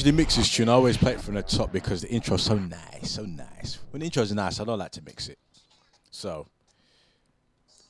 usually 0.10 0.24
mix 0.24 0.36
this 0.36 0.50
tune. 0.50 0.70
I 0.70 0.74
always 0.74 0.98
play 0.98 1.12
it 1.14 1.22
from 1.22 1.36
the 1.36 1.44
top 1.44 1.72
because 1.72 2.02
the 2.02 2.10
intro's 2.10 2.42
so 2.42 2.56
nice, 2.56 3.12
so 3.12 3.24
nice. 3.24 3.78
When 3.92 4.00
the 4.00 4.06
intro's 4.06 4.34
nice, 4.34 4.60
I 4.60 4.64
don't 4.64 4.80
like 4.80 4.92
to 4.92 5.04
mix 5.04 5.30
it. 5.30 5.38
So, 6.10 6.48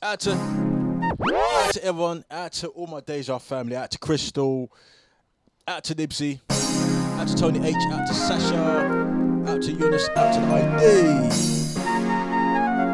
out 0.01 0.19
to, 0.21 0.31
out 0.31 1.73
to 1.73 1.83
everyone, 1.83 2.25
out 2.29 2.51
to 2.53 2.67
all 2.69 2.87
my 2.87 2.99
Deja 2.99 3.37
family, 3.39 3.75
out 3.77 3.91
to 3.91 3.99
Crystal, 3.99 4.69
out 5.67 5.83
to 5.85 5.95
Nipsey, 5.95 6.41
out 7.19 7.27
to 7.29 7.35
Tony 7.35 7.65
H, 7.65 7.75
out 7.91 8.05
to 8.07 8.13
Sasha, 8.13 8.57
out 9.47 9.61
to 9.61 9.71
Eunice, 9.71 10.09
out 10.09 10.33
to 10.33 10.41
the 10.41 10.47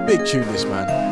ID. 0.06 0.18
Big 0.18 0.28
tune, 0.28 0.46
this 0.52 0.66
man. 0.66 1.05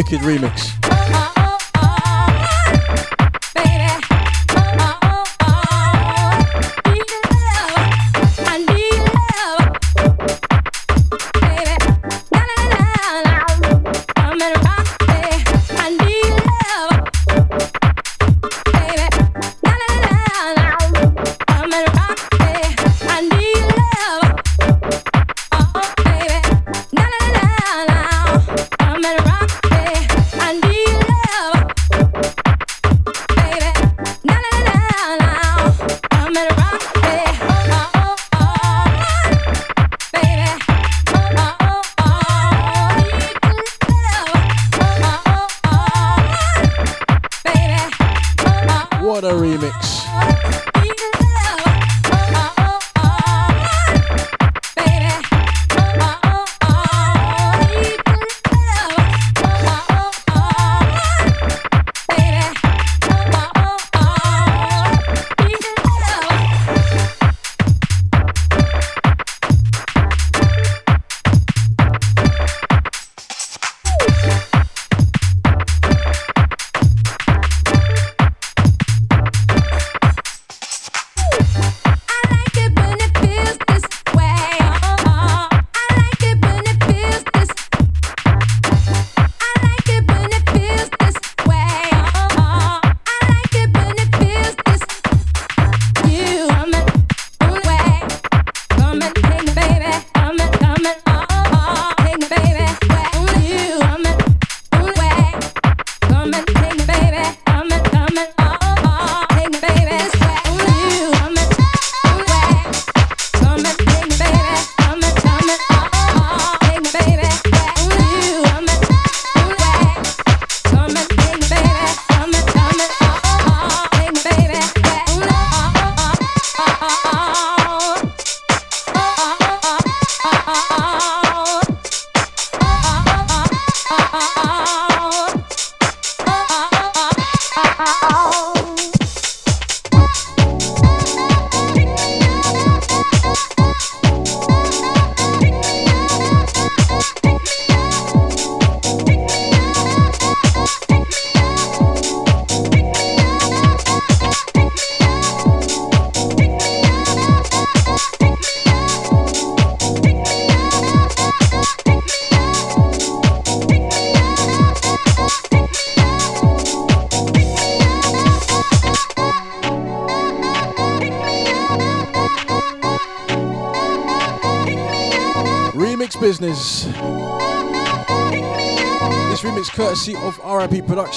Wicked 0.00 0.20
remix. 0.22 0.79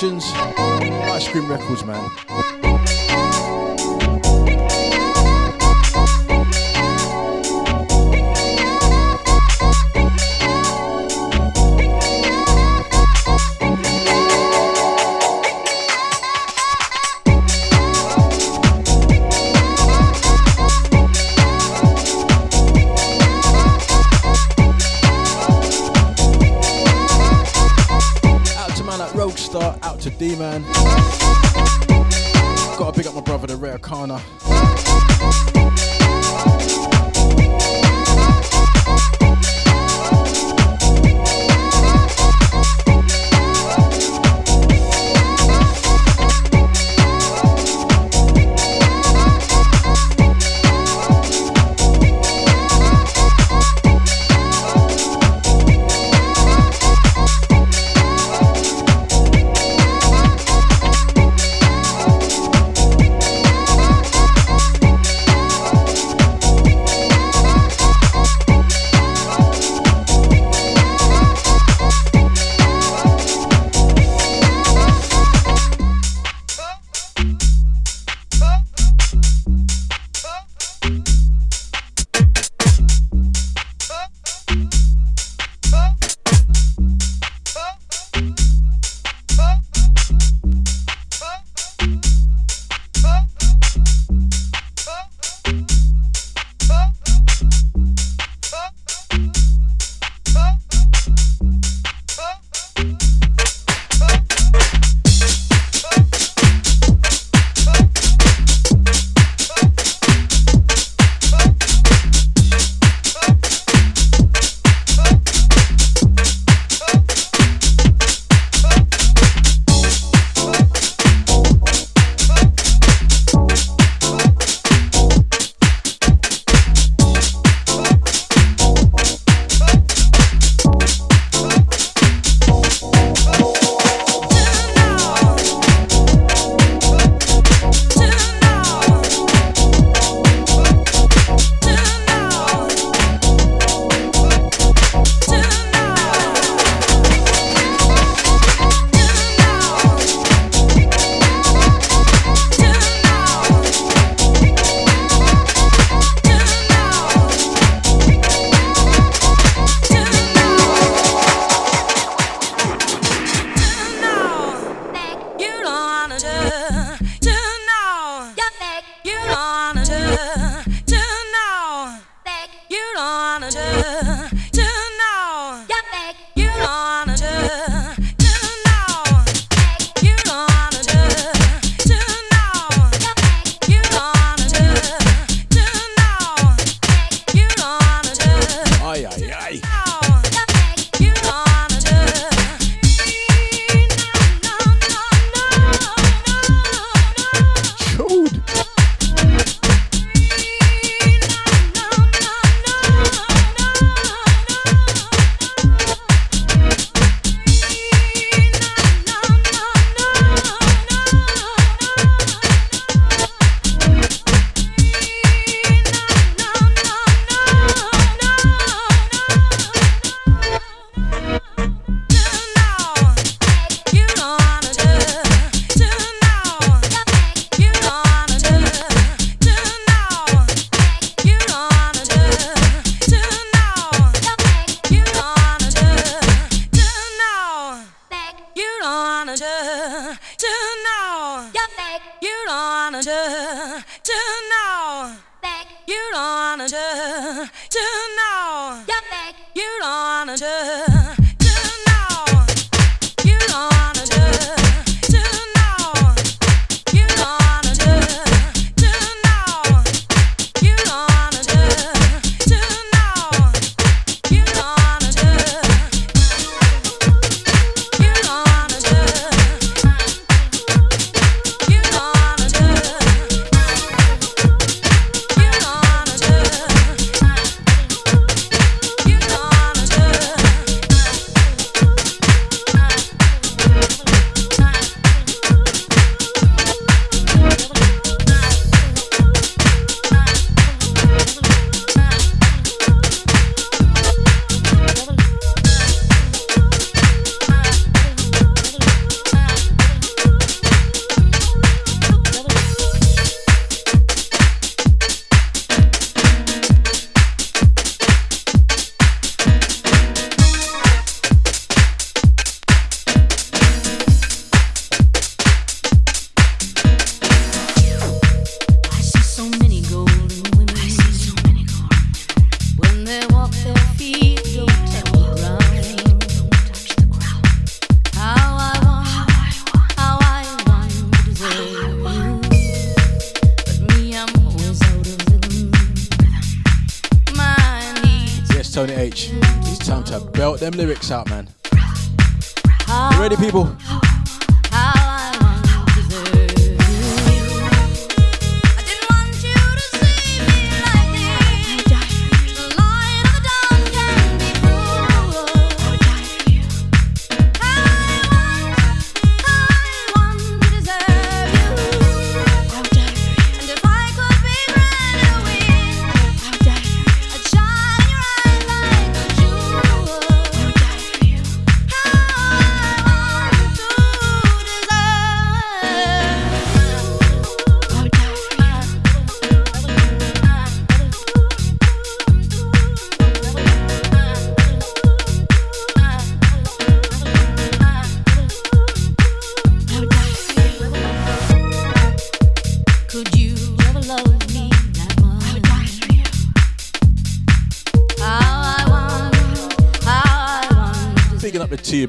Productions, 0.04 0.34
Ice 0.36 1.30
Cream 1.30 1.50
Records, 1.50 1.86
man. 1.86 2.12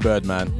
Birdman. 0.05 0.54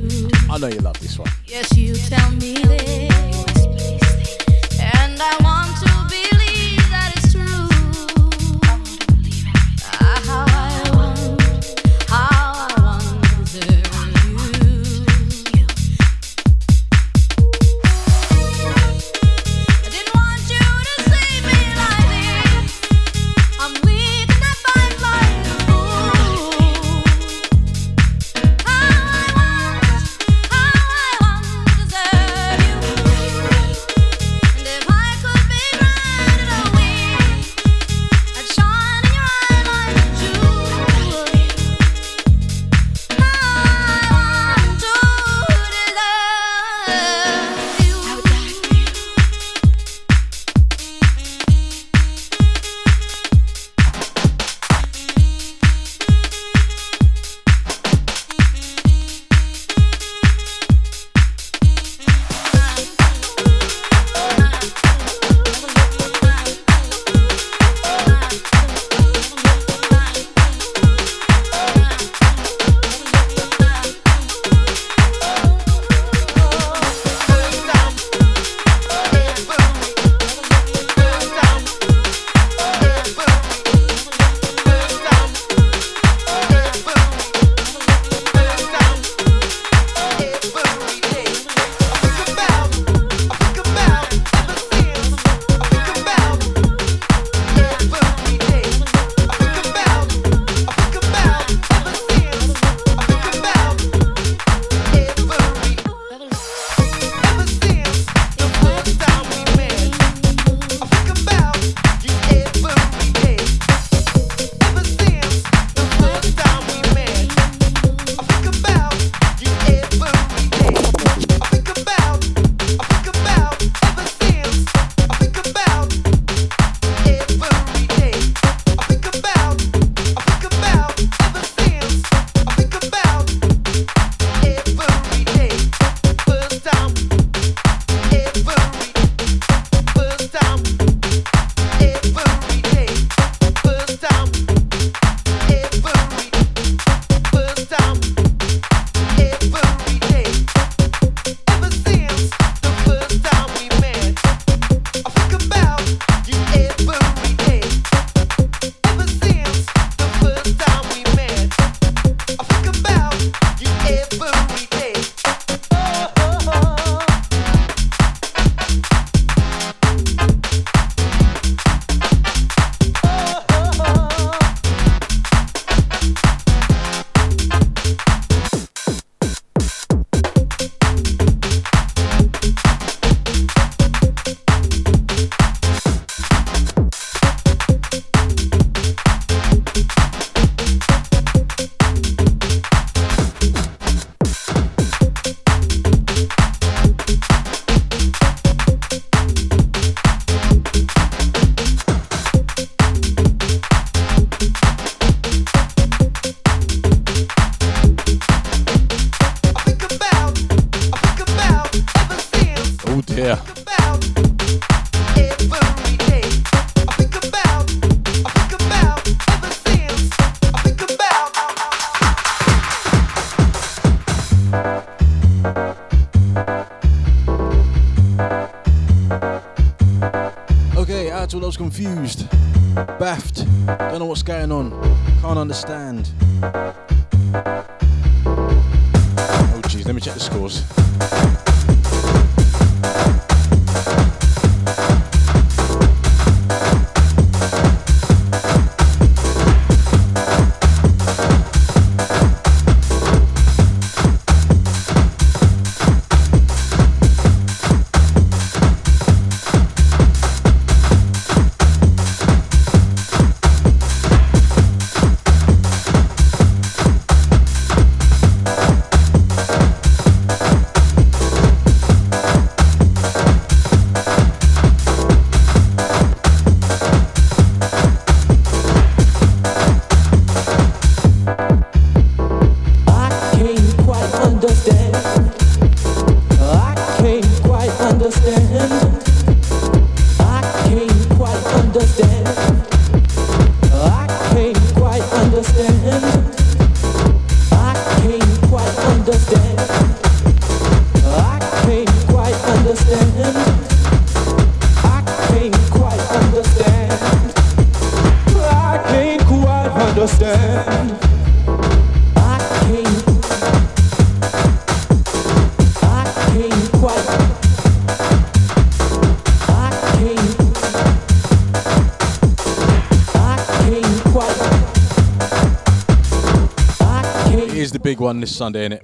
This 328.25 328.35
Sunday, 328.35 328.67
innit? 328.67 328.81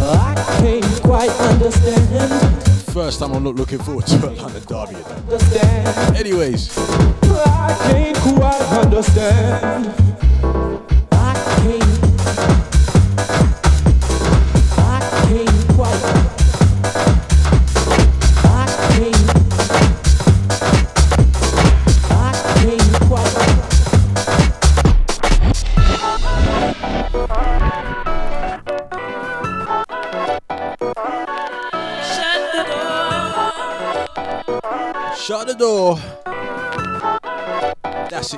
I 0.00 0.34
can't 0.60 1.02
quite 1.02 1.30
understand. 1.30 2.62
First 2.90 3.20
time 3.20 3.32
I'm 3.32 3.44
not 3.44 3.54
looking 3.54 3.80
forward 3.80 4.06
to 4.06 4.28
a 4.28 4.30
London 4.30 4.62
Derby. 4.66 4.96
Anyways, 6.18 6.74
I 6.78 7.76
can't 7.92 8.16
quite 8.16 8.62
understand. 8.82 10.01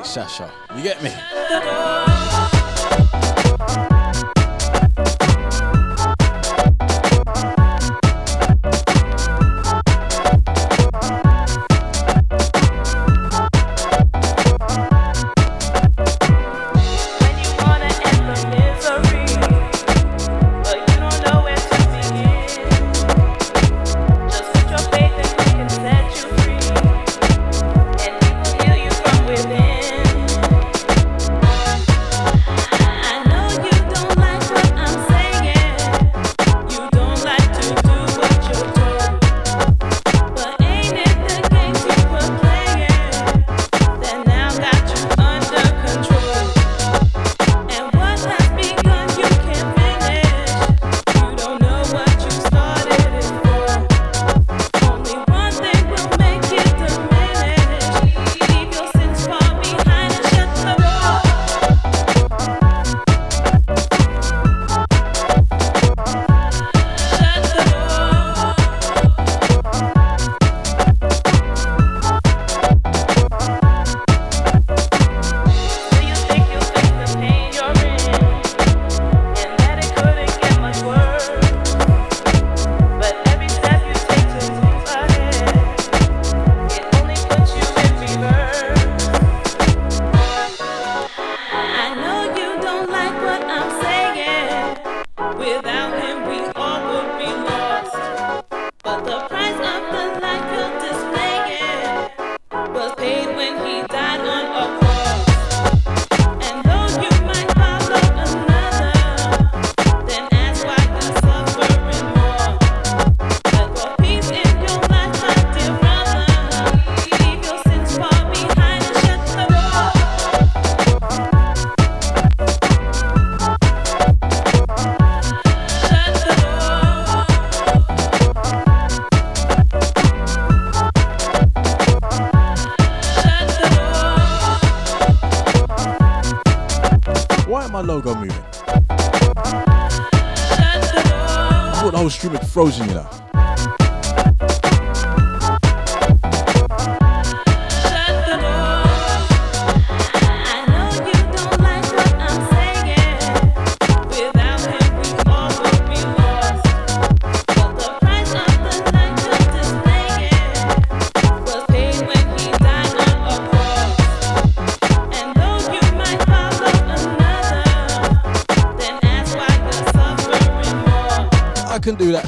Sasha. 0.05 0.51
You 0.77 0.82
get 0.82 1.03
me? 1.03 1.11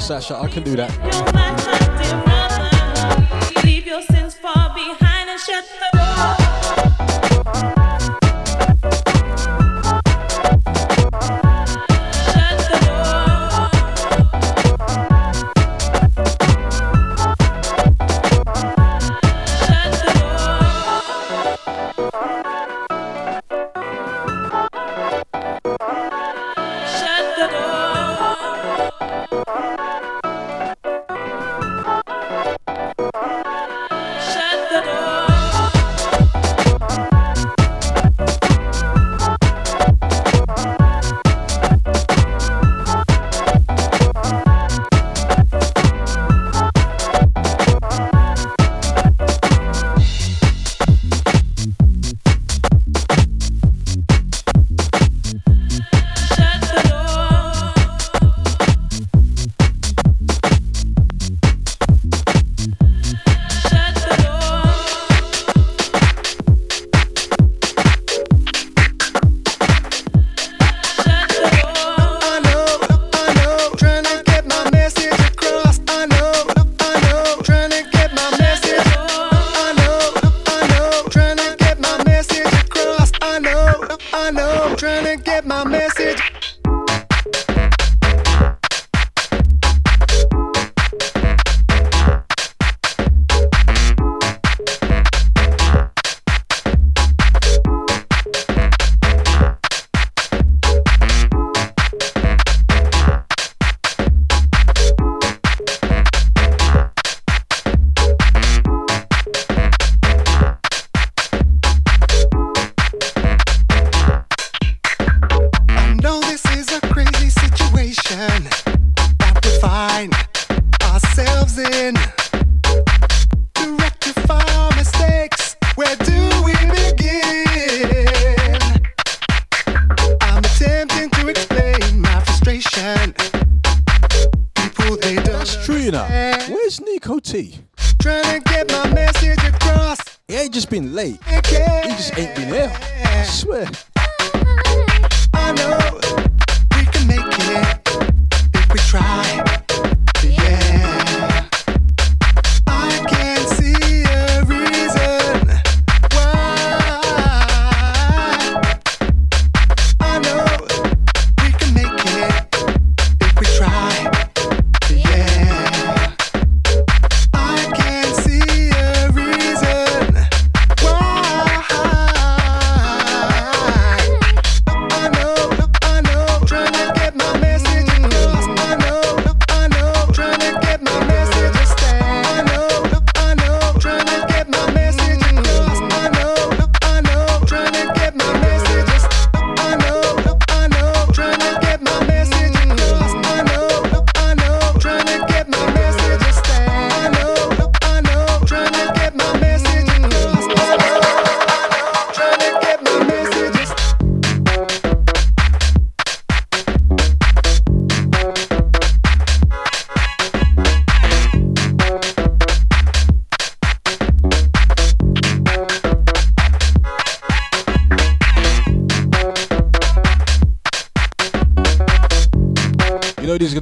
Sasha. 0.07 0.37
I 0.37 0.47
can 0.47 0.63
do 0.63 0.77
that. 0.77 1.06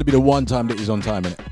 be 0.05 0.11
the 0.11 0.19
one 0.19 0.45
time 0.45 0.67
that 0.67 0.77
he's 0.77 0.89
on 0.89 1.01
time, 1.01 1.23
innit? 1.23 1.44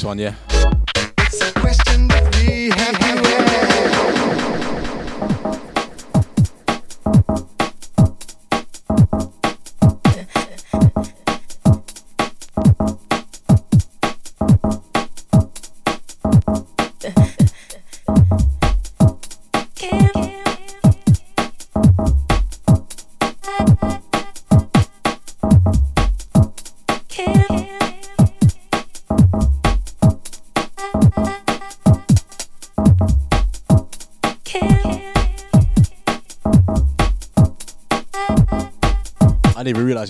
next 0.00 0.06
one, 0.06 0.18
yeah? 0.18 0.49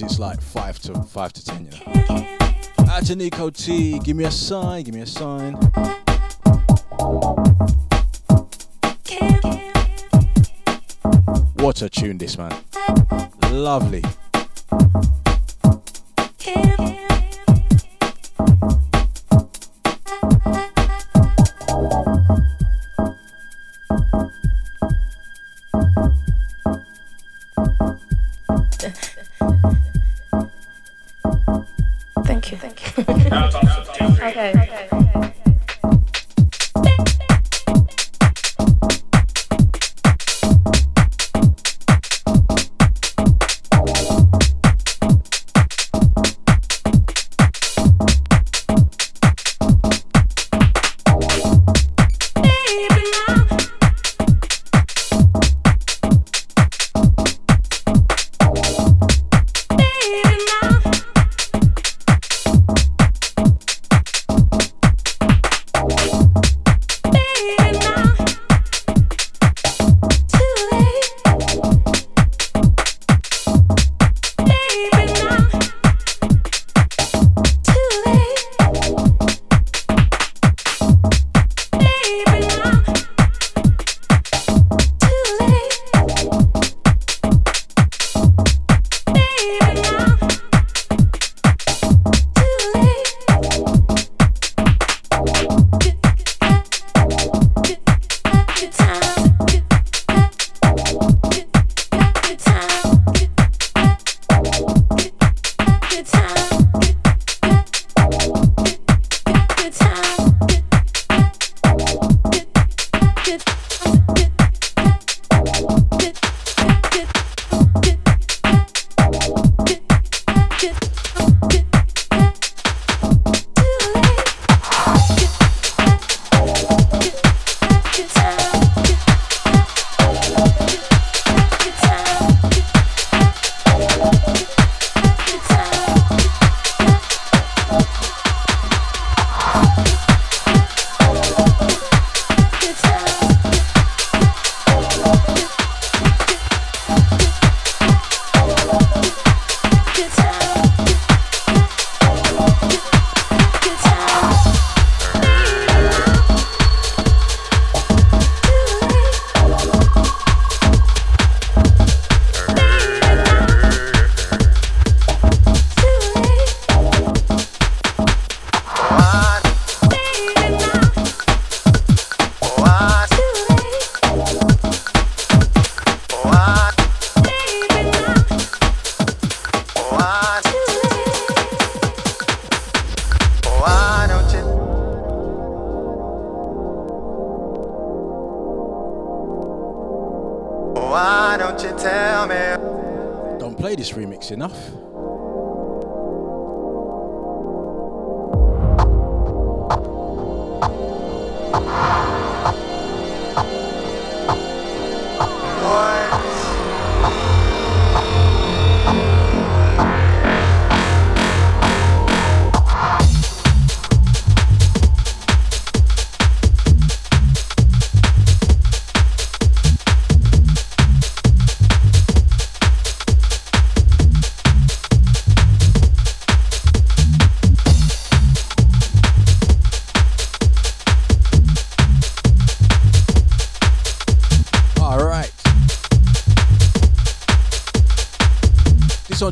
it's 0.02 0.18
like 0.18 0.40
five 0.40 0.78
to 0.80 0.94
five 1.02 1.32
to 1.32 1.44
ten, 1.44 1.64
you 1.64 1.70
know. 1.70 2.26
Out 2.90 3.06
to 3.06 3.16
Nico 3.16 3.50
T, 3.50 3.98
give 4.00 4.16
me 4.16 4.24
a 4.24 4.30
sign, 4.30 4.84
give 4.84 4.94
me 4.94 5.00
a 5.02 5.06
sign. 5.06 5.54
What 11.54 11.82
a 11.82 11.88
tune 11.88 12.18
this 12.18 12.38
man. 12.38 12.54
Lovely. 13.50 14.02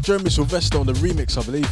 Jeremy 0.08 0.30
Sylvester 0.30 0.78
on 0.78 0.86
the 0.86 0.94
remix, 0.94 1.36
I 1.36 1.44
believe. 1.44 1.68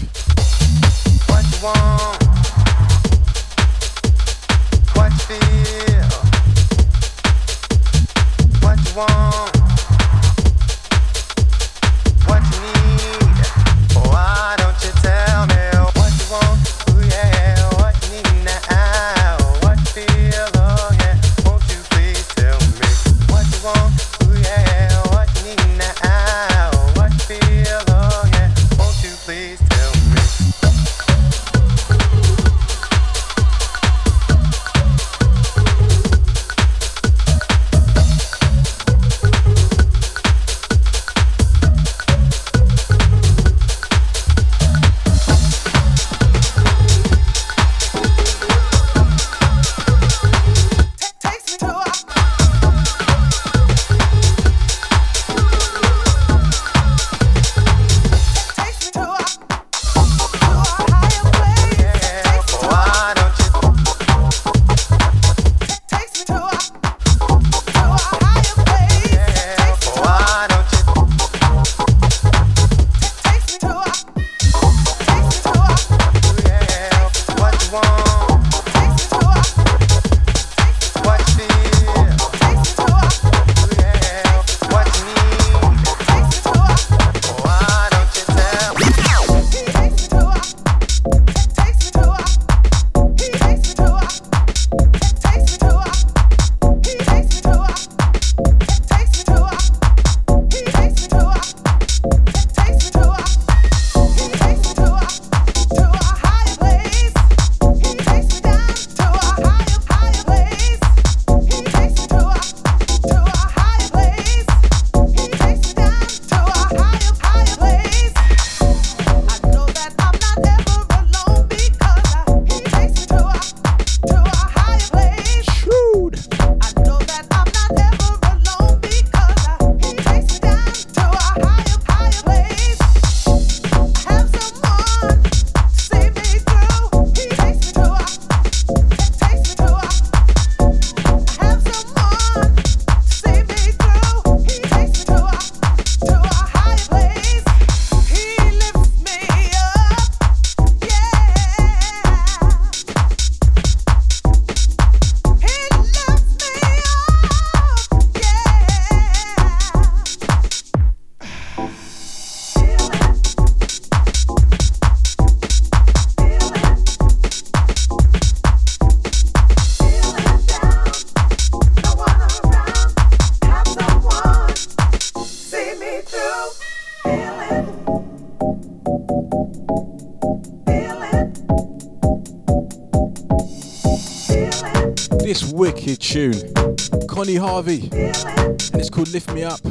Connie 187.17 187.37
Harvey, 187.37 187.89
and 187.93 188.75
it's 188.75 188.91
called 188.91 189.09
Lift 189.09 189.33
Me 189.33 189.43
Up. 189.43 189.63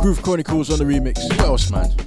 Groove 0.00 0.20
Chronicles 0.20 0.68
on 0.68 0.78
the 0.78 0.84
remix. 0.84 1.16
What 1.30 1.40
else, 1.42 1.70
man? 1.70 2.03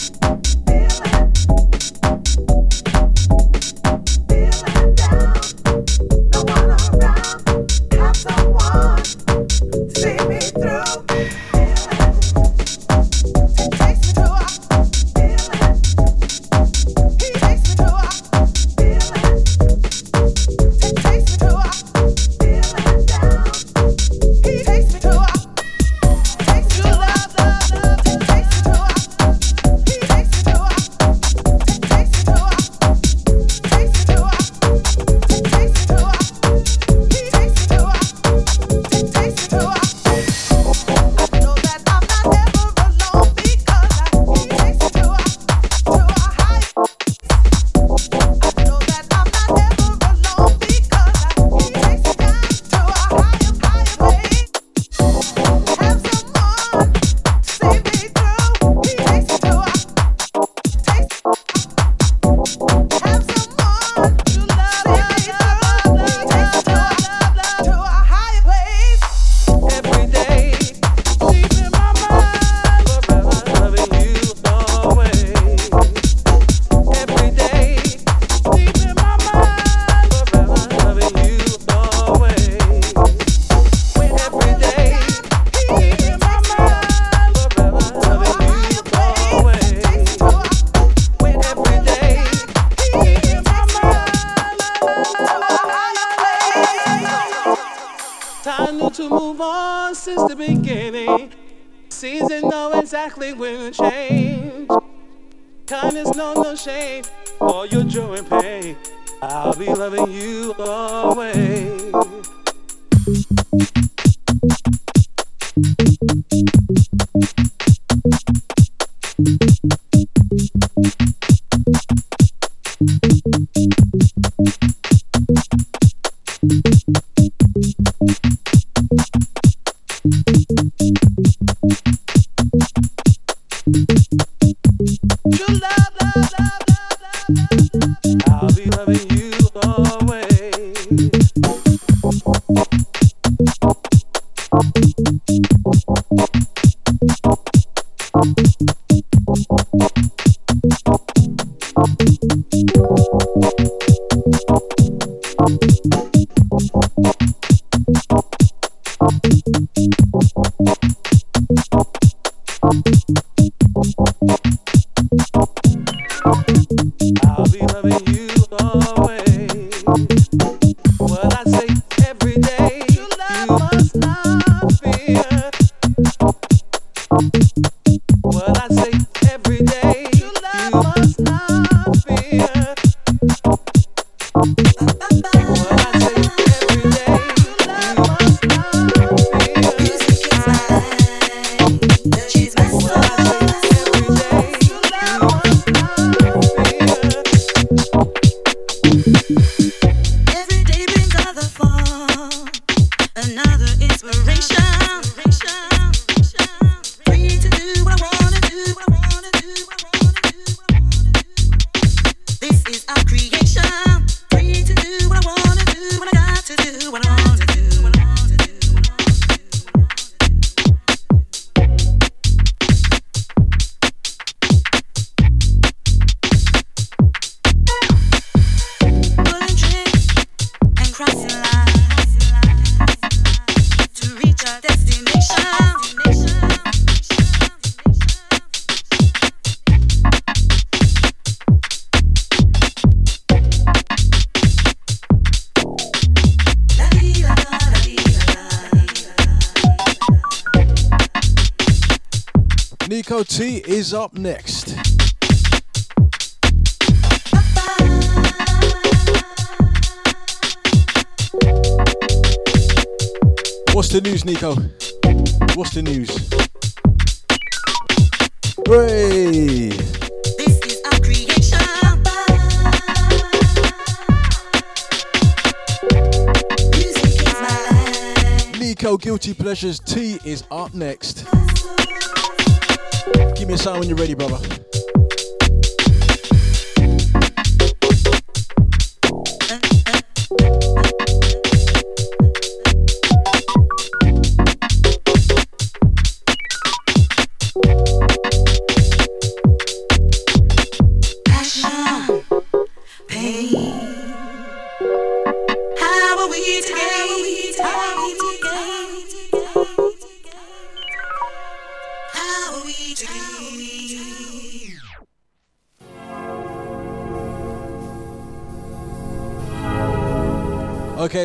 is 280.38 280.43
up 280.51 280.73
next. 280.73 280.97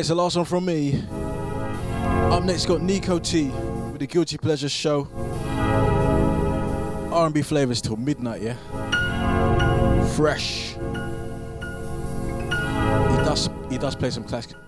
Okay, 0.03 0.09
so 0.09 0.15
last 0.15 0.35
one 0.35 0.43
from 0.43 0.65
me. 0.65 1.01
Up 2.29 2.43
next, 2.43 2.65
got 2.65 2.81
Nico 2.81 3.19
T 3.19 3.45
with 3.45 3.99
the 3.99 4.05
Guilty 4.05 4.37
Pleasures 4.37 4.73
show. 4.73 5.07
R&B 7.09 7.41
flavors 7.41 7.79
till 7.79 7.95
midnight, 7.95 8.41
yeah. 8.41 8.57
Fresh. 10.17 10.73
He 10.73 10.79
does 13.23 13.49
he 13.69 13.77
does 13.77 13.95
play 13.95 14.09
some 14.09 14.25
classic. 14.25 14.57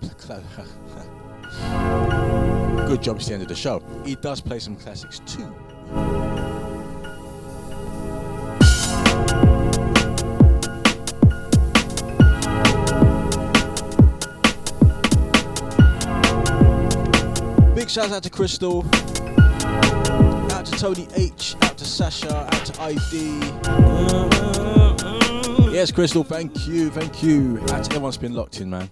Good 2.88 3.02
job, 3.02 3.16
it's 3.16 3.26
the 3.26 3.34
end 3.34 3.42
of 3.42 3.48
the 3.48 3.54
show. 3.54 3.82
He 4.06 4.14
does 4.14 4.40
play 4.40 4.58
some 4.58 4.74
classics 4.74 5.20
too. 5.26 5.54
Big 17.96 18.04
shout 18.04 18.12
out 18.12 18.22
to 18.24 18.28
Crystal. 18.30 18.84
Out 20.52 20.66
to 20.66 20.72
Tony 20.72 21.08
H. 21.14 21.56
Out 21.62 21.78
to 21.78 21.84
Sasha. 21.86 22.46
Out 22.52 22.66
to 22.66 22.82
ID. 22.82 23.40
Yes, 25.72 25.90
Crystal, 25.92 26.22
thank 26.22 26.68
you, 26.68 26.90
thank 26.90 27.22
you. 27.22 27.58
Out 27.70 27.84
to 27.84 27.90
everyone's 27.92 28.18
been 28.18 28.34
locked 28.34 28.60
in, 28.60 28.68
man. 28.68 28.88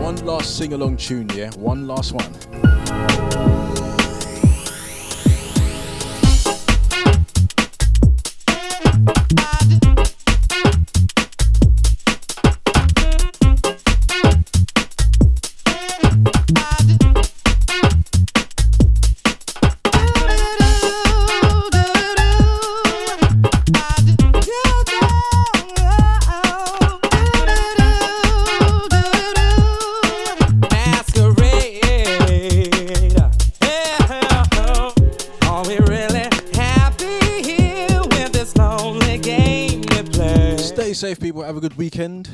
One 0.00 0.14
last 0.24 0.56
sing 0.56 0.74
along 0.74 0.98
tune, 0.98 1.28
yeah? 1.34 1.50
One 1.56 1.88
last 1.88 2.12
one. 2.12 2.32
Have 41.46 41.56
a 41.56 41.60
good 41.60 41.76
weekend. 41.76 42.28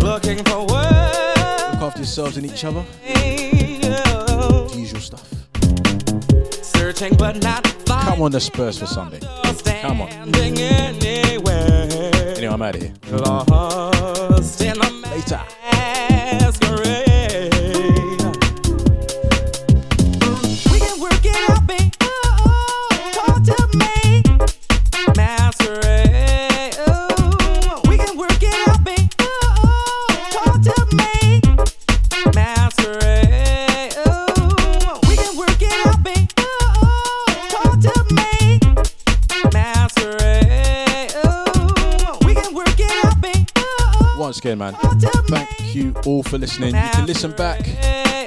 Looking 0.00 0.42
for 0.42 0.66
words. 0.66 0.66
Look 0.66 1.80
after 1.80 2.00
yourselves 2.00 2.36
and 2.36 2.44
each 2.44 2.64
other. 2.64 2.84
The 3.04 4.74
usual 4.76 4.98
stuff. 4.98 5.32
Searching 6.60 7.14
but 7.14 7.40
not 7.40 7.62
Come 7.86 8.20
on, 8.20 8.32
the 8.32 8.40
Spurs 8.40 8.78
for 8.78 8.86
Sunday. 8.86 9.20
Come 9.80 10.00
on. 10.00 10.08
Anyway, 10.34 11.44
I'm 12.44 12.62
out 12.62 12.74
of 12.74 12.82
here. 12.82 12.92
Lost 13.12 14.60
in 14.60 14.76
a 14.76 14.90
Later. 15.08 15.40
For 46.32 46.38
listening. 46.38 46.74
You 46.74 46.90
can 46.92 47.06
listen 47.06 47.30
back. 47.32 47.58
The 47.58 48.24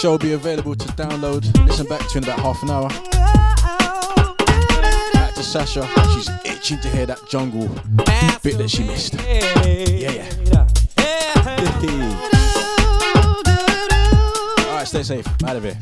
show 0.00 0.12
will 0.12 0.18
be 0.18 0.32
available 0.32 0.74
to 0.74 0.88
download. 0.92 1.44
Listen 1.66 1.84
back 1.86 2.08
to 2.08 2.16
in 2.16 2.24
about 2.24 2.40
half 2.40 2.62
an 2.62 2.70
hour. 2.70 2.88
Back 5.12 5.34
to 5.34 5.42
Sasha. 5.42 5.86
She's 6.14 6.30
itching 6.46 6.80
to 6.80 6.88
hear 6.88 7.04
that 7.04 7.18
jungle 7.28 7.68
bit 8.42 8.56
that 8.56 8.70
she 8.70 8.84
missed. 8.84 9.12
Yeah, 9.12 10.10
yeah. 10.10 10.26
Alright, 14.68 14.88
stay 14.88 15.02
safe. 15.02 15.26
Out 15.44 15.56
of 15.56 15.64
here. 15.64 15.76